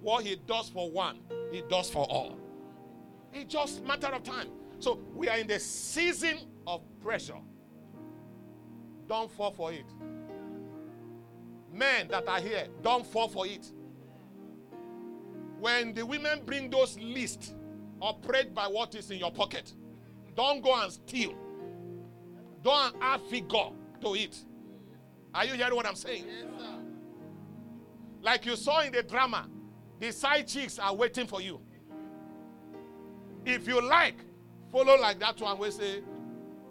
What 0.00 0.24
He 0.24 0.36
does 0.46 0.68
for 0.68 0.90
one, 0.90 1.20
He 1.52 1.62
does 1.68 1.90
for 1.90 2.04
all. 2.10 2.41
It's 3.32 3.52
just 3.52 3.84
matter 3.84 4.08
of 4.08 4.22
time. 4.22 4.48
So 4.78 4.98
we 5.14 5.28
are 5.28 5.38
in 5.38 5.46
the 5.46 5.58
season 5.58 6.38
of 6.66 6.82
pressure. 7.00 7.38
Don't 9.08 9.30
fall 9.30 9.50
for 9.52 9.72
it. 9.72 9.86
Men 11.72 12.08
that 12.08 12.28
are 12.28 12.40
here, 12.40 12.66
don't 12.82 13.06
fall 13.06 13.28
for 13.28 13.46
it. 13.46 13.70
When 15.58 15.94
the 15.94 16.04
women 16.04 16.42
bring 16.44 16.68
those 16.68 16.98
lists, 16.98 17.54
operate 18.00 18.52
by 18.54 18.66
what 18.66 18.94
is 18.94 19.10
in 19.10 19.18
your 19.18 19.30
pocket. 19.30 19.72
Don't 20.34 20.62
go 20.62 20.82
and 20.82 20.92
steal. 20.92 21.34
Don't 22.62 22.96
add 23.00 23.20
figure 23.22 23.70
to 24.00 24.14
it. 24.14 24.36
Are 25.34 25.44
you 25.44 25.54
hearing 25.54 25.74
what 25.74 25.86
I'm 25.86 25.94
saying? 25.94 26.24
Yes. 26.26 26.46
Like 28.20 28.46
you 28.46 28.56
saw 28.56 28.80
in 28.82 28.92
the 28.92 29.02
drama, 29.02 29.48
the 29.98 30.12
side 30.12 30.46
chicks 30.46 30.78
are 30.78 30.94
waiting 30.94 31.26
for 31.26 31.40
you. 31.40 31.60
If 33.44 33.66
you 33.66 33.80
like, 33.80 34.16
follow 34.70 34.96
like 34.98 35.18
that 35.20 35.40
one 35.40 35.58
We 35.58 35.70
say 35.70 36.02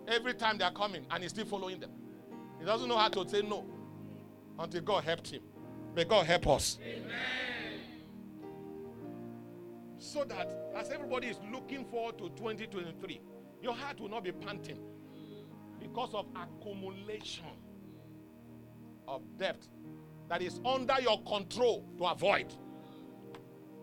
every 0.07 0.33
time 0.33 0.57
they 0.57 0.65
are 0.65 0.71
coming 0.71 1.05
and 1.09 1.23
he's 1.23 1.31
still 1.31 1.45
following 1.45 1.79
them. 1.79 1.91
He 2.59 2.65
doesn't 2.65 2.87
know 2.87 2.97
how 2.97 3.09
to 3.09 3.27
say 3.27 3.41
no 3.41 3.65
until 4.59 4.81
God 4.81 5.03
helped 5.03 5.29
him. 5.31 5.41
May 5.95 6.03
God 6.05 6.25
help 6.25 6.47
us. 6.47 6.77
Amen. 6.83 7.11
So 9.97 10.23
that 10.25 10.49
as 10.75 10.89
everybody 10.89 11.27
is 11.27 11.37
looking 11.51 11.85
forward 11.85 12.17
to 12.17 12.29
2023, 12.29 13.21
your 13.61 13.73
heart 13.73 13.99
will 13.99 14.09
not 14.09 14.23
be 14.23 14.31
panting 14.31 14.79
because 15.79 16.13
of 16.13 16.25
accumulation 16.35 17.45
of 19.07 19.21
debt 19.37 19.67
that 20.29 20.41
is 20.41 20.59
under 20.65 20.99
your 21.01 21.21
control 21.23 21.85
to 21.97 22.05
avoid. 22.05 22.53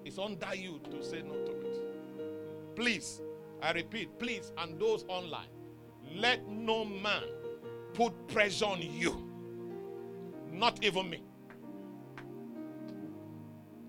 It's 0.05 0.19
under 0.19 0.55
you 0.55 0.81
to 0.91 1.05
say 1.05 1.23
no 1.23 1.35
to. 1.35 1.58
Please, 2.79 3.21
I 3.61 3.73
repeat, 3.73 4.21
please, 4.21 4.53
and 4.57 4.81
those 4.81 5.05
online, 5.09 5.49
let 6.15 6.47
no 6.47 6.85
man 6.85 7.25
put 7.93 8.29
pressure 8.29 8.67
on 8.67 8.81
you. 8.81 9.29
Not 10.53 10.85
even 10.85 11.11
me. 11.11 11.25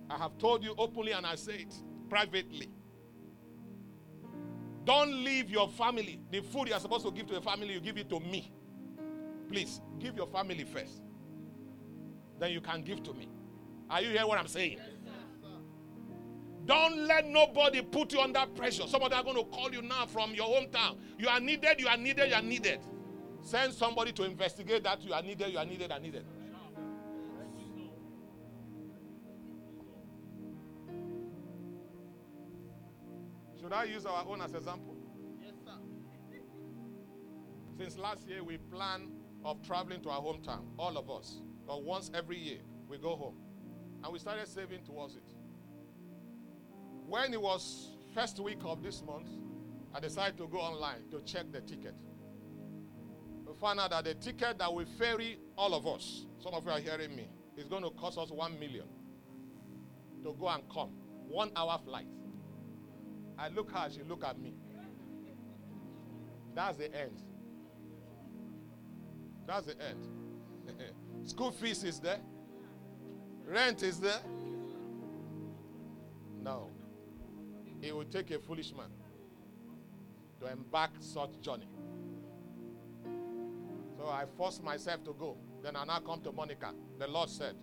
I 0.10 0.18
have 0.18 0.40
told 0.40 0.64
you 0.64 0.74
openly 0.76 1.12
and 1.12 1.24
I 1.24 1.36
say 1.36 1.58
it 1.58 1.76
privately. 2.10 2.68
Don't 4.86 5.24
leave 5.24 5.52
your 5.52 5.70
family. 5.70 6.20
The 6.32 6.42
food 6.42 6.70
you 6.70 6.74
are 6.74 6.80
supposed 6.80 7.06
to 7.06 7.12
give 7.12 7.28
to 7.28 7.36
the 7.36 7.42
family, 7.42 7.74
you 7.74 7.82
give 7.82 8.00
it 8.00 8.10
to 8.10 8.20
me. 8.20 8.52
Please, 9.50 9.82
give 10.00 10.18
your 10.18 10.26
family 10.26 10.64
first. 10.64 11.04
Then 12.40 12.54
you 12.54 12.60
can 12.60 12.82
give 12.82 13.04
to 13.04 13.14
me. 13.14 13.30
Are 13.88 14.02
you 14.02 14.10
hearing 14.10 14.28
what 14.28 14.40
I'm 14.40 14.48
saying? 14.48 14.80
Don't 16.70 17.08
let 17.08 17.28
nobody 17.28 17.82
put 17.82 18.14
you 18.14 18.20
under 18.20 18.46
pressure. 18.56 18.84
Somebody 18.86 19.16
are 19.16 19.24
going 19.24 19.38
to 19.38 19.44
call 19.46 19.72
you 19.72 19.82
now 19.82 20.06
from 20.06 20.36
your 20.36 20.46
hometown. 20.46 21.00
You 21.18 21.28
are 21.28 21.40
needed, 21.40 21.80
you 21.80 21.88
are 21.88 21.98
needed, 21.98 22.30
you 22.30 22.36
are 22.36 22.44
needed. 22.44 22.80
Send 23.42 23.74
somebody 23.74 24.12
to 24.12 24.24
investigate 24.24 24.84
that 24.84 25.02
you 25.02 25.12
are 25.12 25.24
needed, 25.24 25.52
you 25.52 25.58
are 25.58 25.66
needed, 25.66 25.92
are 25.92 26.00
needed. 26.00 26.24
Should 33.60 33.74
I 33.74 33.86
use 33.86 34.06
our 34.06 34.24
own 34.28 34.40
as 34.40 34.54
example? 34.54 34.96
Yes, 35.42 35.56
sir. 35.66 35.72
Since 37.80 37.98
last 37.98 38.28
year, 38.28 38.44
we 38.44 38.58
plan 38.60 39.10
of 39.44 39.66
traveling 39.66 40.02
to 40.02 40.12
our 40.12 40.22
hometown, 40.22 40.66
all 40.78 41.00
of 41.00 41.10
us. 41.10 41.42
But 41.66 41.84
once 41.84 42.12
every 42.14 42.38
year, 42.38 42.60
we 42.88 43.00
go 43.00 43.16
home. 43.16 43.38
And 44.04 44.14
we 44.14 44.20
started 44.20 44.48
saving 44.48 44.84
towards 44.84 45.16
it. 45.16 45.34
When 47.10 47.34
it 47.34 47.42
was 47.42 47.88
first 48.14 48.40
week 48.40 48.60
of 48.64 48.84
this 48.84 49.02
month, 49.02 49.30
I 49.96 50.00
decided 50.00 50.38
to 50.38 50.48
go 50.48 50.60
online 50.60 51.10
to 51.10 51.22
check 51.22 51.52
the 51.52 51.60
ticket. 51.62 51.96
We 53.48 53.54
found 53.60 53.80
out 53.80 53.90
that 53.90 54.04
the 54.04 54.14
ticket 54.14 54.60
that 54.60 54.72
will 54.72 54.86
ferry 55.00 55.40
all 55.58 55.74
of 55.74 55.88
us, 55.88 56.28
some 56.38 56.54
of 56.54 56.64
you 56.66 56.70
are 56.72 56.80
hearing 56.80 57.16
me, 57.16 57.28
is 57.58 57.68
going 57.68 57.82
to 57.82 57.90
cost 57.90 58.20
us 58.20 58.30
one 58.30 58.60
million 58.60 58.86
to 60.24 60.36
go 60.40 60.50
and 60.50 60.62
come. 60.72 60.92
One 61.28 61.52
hour 61.56 61.80
flight. 61.84 62.06
I 63.40 63.48
look 63.50 63.72
her, 63.72 63.90
she 63.90 64.04
look 64.04 64.24
at 64.24 64.40
me. 64.40 64.54
That's 66.54 66.78
the 66.78 66.96
end. 66.96 67.24
That's 69.48 69.66
the 69.66 69.76
end. 69.82 70.06
School 71.28 71.50
fees 71.50 71.84
is 71.84 72.00
there. 72.00 72.20
Rent 73.48 73.82
is 73.82 74.00
there. 74.00 74.22
No. 76.44 76.69
It 77.82 77.96
will 77.96 78.06
take 78.06 78.32
a 78.32 78.40
foolish 78.40 78.74
man 78.76 78.90
to 80.42 80.52
embark 80.52 80.92
such 81.00 81.40
journey. 81.42 81.68
So 83.98 84.08
I 84.08 84.26
forced 84.38 84.64
myself 84.64 85.04
to 85.06 85.14
go. 85.14 85.38
Then 85.62 85.76
I 85.76 85.84
now 85.86 86.00
come 86.00 86.22
to 86.22 86.32
Monica. 86.32 86.74
The 86.98 87.08
Lord 87.08 87.30
said, 87.30 87.56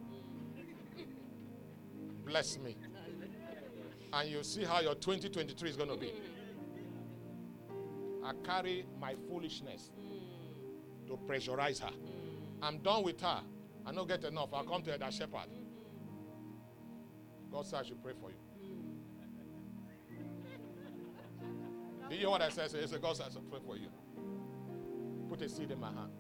Bless 2.25 2.59
me. 2.59 2.77
And 4.13 4.29
you 4.29 4.43
see 4.43 4.65
how 4.65 4.81
your 4.81 4.95
2023 4.95 5.71
is 5.71 5.77
going 5.77 5.89
to 5.89 5.97
be. 5.97 6.13
I 8.25 8.33
carry 8.45 8.85
my 9.01 9.15
foolishness 9.29 9.91
to 11.07 11.19
pressurize 11.29 11.81
her. 11.81 11.93
I'm 12.61 12.79
done 12.79 13.05
with 13.05 13.21
her. 13.21 13.41
I 13.87 13.93
don't 13.93 14.09
get 14.09 14.25
enough. 14.25 14.49
I'll 14.53 14.65
come 14.65 14.83
to 14.83 14.93
Elder 14.93 15.13
Shepherd. 15.13 15.49
God 17.53 17.65
said 17.67 17.81
I 17.81 17.83
should 17.85 18.03
pray 18.03 18.15
for 18.21 18.31
you. 18.31 18.37
Do 22.09 22.15
you 22.15 22.21
hear 22.21 22.31
what 22.31 22.43
I 22.43 22.51
said? 22.51 22.71
He 22.71 22.87
said, 22.87 23.03
God 23.03 23.17
should 23.17 23.51
pray 23.51 23.59
for 23.65 23.77
you. 23.77 23.89
Put 25.29 25.43
a 25.43 25.49
seed 25.49 25.71
in 25.73 25.81
my 25.81 25.89
hand. 25.89 26.13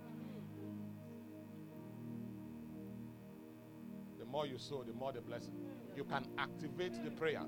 The 4.18 4.24
more 4.24 4.46
you 4.46 4.58
sow, 4.58 4.82
the 4.82 4.92
more 4.92 5.12
the 5.12 5.20
blessing. 5.20 5.54
You 5.96 6.04
can 6.04 6.26
activate 6.38 7.02
the 7.04 7.10
prayer 7.10 7.42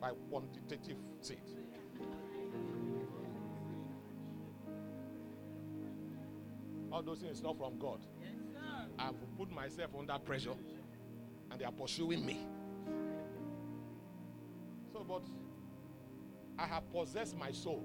by 0.00 0.12
quantitative 0.30 0.96
seed. 1.20 1.38
All 6.90 7.02
those 7.02 7.18
things 7.18 7.42
not 7.42 7.58
from 7.58 7.78
God. 7.78 8.00
I've 8.98 9.36
put 9.36 9.50
myself 9.50 9.90
under 9.98 10.18
pressure 10.18 10.54
and 11.50 11.60
they 11.60 11.64
are 11.64 11.72
pursuing 11.72 12.24
me. 12.24 12.46
So, 14.92 15.04
but 15.06 15.22
I 16.58 16.66
have 16.66 16.90
possessed 16.92 17.36
my 17.36 17.50
soul. 17.50 17.84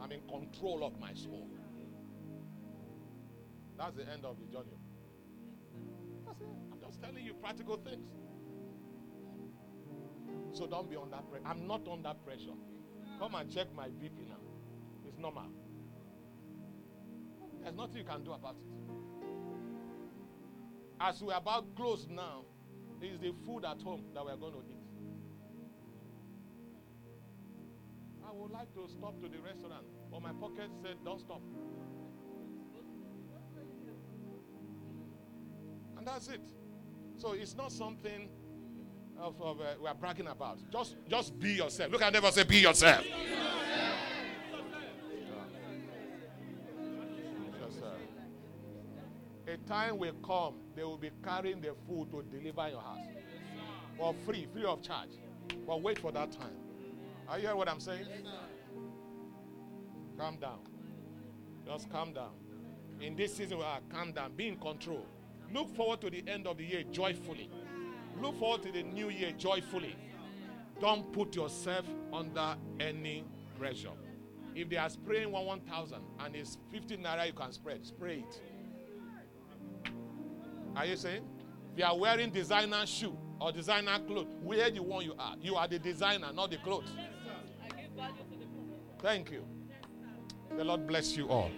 I'm 0.00 0.12
in 0.12 0.20
control 0.28 0.84
of 0.84 0.98
my 0.98 1.14
soul. 1.14 1.48
That's 3.78 3.96
the 3.96 4.08
end 4.10 4.24
of 4.24 4.38
the 4.38 4.46
journey. 4.46 4.76
That's 6.26 6.40
it. 6.40 6.46
I'm 6.72 6.80
just 6.80 7.02
telling 7.02 7.24
you 7.24 7.34
practical 7.34 7.76
things. 7.76 8.06
So 10.52 10.66
don't 10.66 10.90
be 10.90 10.96
under 10.96 11.16
pressure. 11.16 11.44
I'm 11.46 11.66
not 11.66 11.88
under 11.88 12.12
pressure. 12.24 12.56
Come 13.18 13.34
and 13.34 13.50
check 13.50 13.68
my 13.74 13.88
BP 13.88 14.28
now. 14.28 14.36
It's 15.06 15.18
normal. 15.18 15.48
There's 17.62 17.74
nothing 17.74 17.98
you 17.98 18.04
can 18.04 18.22
do 18.24 18.32
about 18.32 18.56
it. 18.56 18.66
As 21.00 21.22
we're 21.22 21.34
about 21.34 21.74
close 21.74 22.06
now, 22.08 22.44
is 23.02 23.18
the 23.18 23.32
food 23.44 23.64
at 23.64 23.82
home 23.82 24.04
that 24.14 24.24
we're 24.24 24.36
going 24.36 24.52
to 24.52 24.60
eat. 24.60 24.81
I 28.32 28.34
would 28.34 28.50
like 28.50 28.72
to 28.72 28.88
stop 28.88 29.20
to 29.20 29.28
the 29.28 29.38
restaurant, 29.42 29.84
but 30.10 30.22
my 30.22 30.32
pocket 30.32 30.70
said, 30.80 30.96
don't 31.04 31.20
stop. 31.20 31.42
And 35.98 36.06
that's 36.06 36.28
it. 36.28 36.40
So 37.18 37.32
it's 37.32 37.54
not 37.54 37.70
something 37.70 38.30
of, 39.18 39.38
of 39.42 39.60
uh, 39.60 39.64
we 39.82 39.86
are 39.86 39.94
bragging 39.94 40.28
about. 40.28 40.60
Just, 40.72 40.96
just 41.10 41.38
be 41.38 41.52
yourself. 41.52 41.92
Look, 41.92 42.02
I 42.02 42.08
never 42.08 42.30
say 42.30 42.44
be 42.44 42.60
yourself. 42.60 43.04
A 49.46 49.56
time 49.68 49.98
will 49.98 50.14
come, 50.24 50.54
they 50.74 50.84
will 50.84 50.96
be 50.96 51.10
carrying 51.22 51.60
the 51.60 51.74
food 51.86 52.10
to 52.12 52.22
deliver 52.22 52.70
your 52.70 52.80
house 52.80 53.04
for 53.98 54.14
free, 54.24 54.46
free 54.54 54.64
of 54.64 54.80
charge. 54.80 55.10
But 55.66 55.82
wait 55.82 55.98
for 55.98 56.10
that 56.12 56.32
time. 56.32 56.61
Are 57.32 57.38
you 57.38 57.44
hearing 57.44 57.56
what 57.56 57.68
I'm 57.70 57.80
saying? 57.80 58.04
Calm 60.18 60.36
down. 60.36 60.58
Just 61.66 61.90
calm 61.90 62.12
down. 62.12 62.32
In 63.00 63.16
this 63.16 63.34
season, 63.34 63.56
we 63.56 63.64
are 63.64 63.80
calm 63.90 64.12
down. 64.12 64.34
Be 64.36 64.48
in 64.48 64.58
control. 64.58 65.06
Look 65.50 65.74
forward 65.74 66.02
to 66.02 66.10
the 66.10 66.22
end 66.28 66.46
of 66.46 66.58
the 66.58 66.64
year 66.64 66.82
joyfully. 66.92 67.48
Look 68.20 68.38
forward 68.38 68.62
to 68.64 68.72
the 68.72 68.82
new 68.82 69.08
year 69.08 69.32
joyfully. 69.32 69.96
Don't 70.78 71.10
put 71.10 71.34
yourself 71.34 71.86
under 72.12 72.54
any 72.78 73.24
pressure. 73.58 73.96
If 74.54 74.68
they 74.68 74.76
are 74.76 74.90
spraying 74.90 75.32
one 75.32 75.46
1,000 75.46 76.02
and 76.20 76.36
it's 76.36 76.58
15 76.70 77.02
naira 77.02 77.28
you 77.28 77.32
can 77.32 77.50
spread, 77.50 77.86
spray 77.86 78.26
it. 78.28 78.42
Are 80.76 80.84
you 80.84 80.96
saying? 80.96 81.24
If 81.72 81.78
you 81.78 81.84
are 81.86 81.98
wearing 81.98 82.28
designer 82.28 82.84
shoe 82.84 83.16
or 83.40 83.52
designer 83.52 83.98
clothes, 84.06 84.28
wear 84.42 84.70
the 84.70 84.82
one 84.82 85.06
you 85.06 85.14
are. 85.18 85.34
You 85.40 85.54
are 85.54 85.66
the 85.66 85.78
designer, 85.78 86.30
not 86.34 86.50
the 86.50 86.58
clothes. 86.58 86.92
Thank 89.02 89.32
you. 89.32 89.44
The 90.56 90.62
Lord 90.62 90.86
bless 90.86 91.16
you 91.16 91.28
all. 91.28 91.50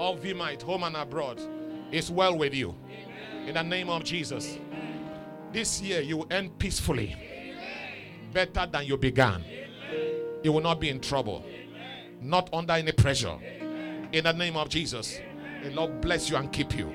All 0.00 0.16
Vimite, 0.16 0.62
home 0.62 0.84
and 0.84 0.96
abroad, 0.96 1.38
is 1.92 2.10
well 2.10 2.36
with 2.36 2.54
you. 2.54 2.74
In 3.46 3.54
the 3.54 3.62
name 3.62 3.90
of 3.90 4.04
Jesus. 4.04 4.58
This 5.52 5.82
year 5.82 6.00
you 6.00 6.18
will 6.18 6.26
end 6.30 6.58
peacefully. 6.58 7.14
Better 8.32 8.66
than 8.70 8.86
you 8.86 8.96
began. 8.96 9.44
You 10.42 10.52
will 10.52 10.62
not 10.62 10.80
be 10.80 10.88
in 10.88 11.00
trouble. 11.00 11.44
Not 12.22 12.48
under 12.54 12.72
any 12.72 12.92
pressure. 12.92 13.36
In 14.12 14.24
the 14.24 14.32
name 14.32 14.56
of 14.56 14.70
Jesus. 14.70 15.20
The 15.62 15.70
Lord 15.70 16.00
bless 16.00 16.30
you 16.30 16.36
and 16.36 16.50
keep 16.50 16.74
you. 16.74 16.90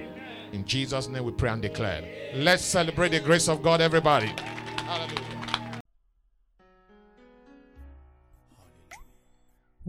In 0.54 0.66
Jesus' 0.66 1.08
name 1.08 1.24
we 1.24 1.34
pray 1.34 1.52
and 1.52 1.62
declare. 1.62 2.04
Let's 2.36 2.64
celebrate 2.64 3.10
the 3.10 3.20
grace 3.20 3.48
of 3.48 3.62
God, 3.62 3.80
everybody. 3.80 4.32
Hallelujah. 4.78 5.43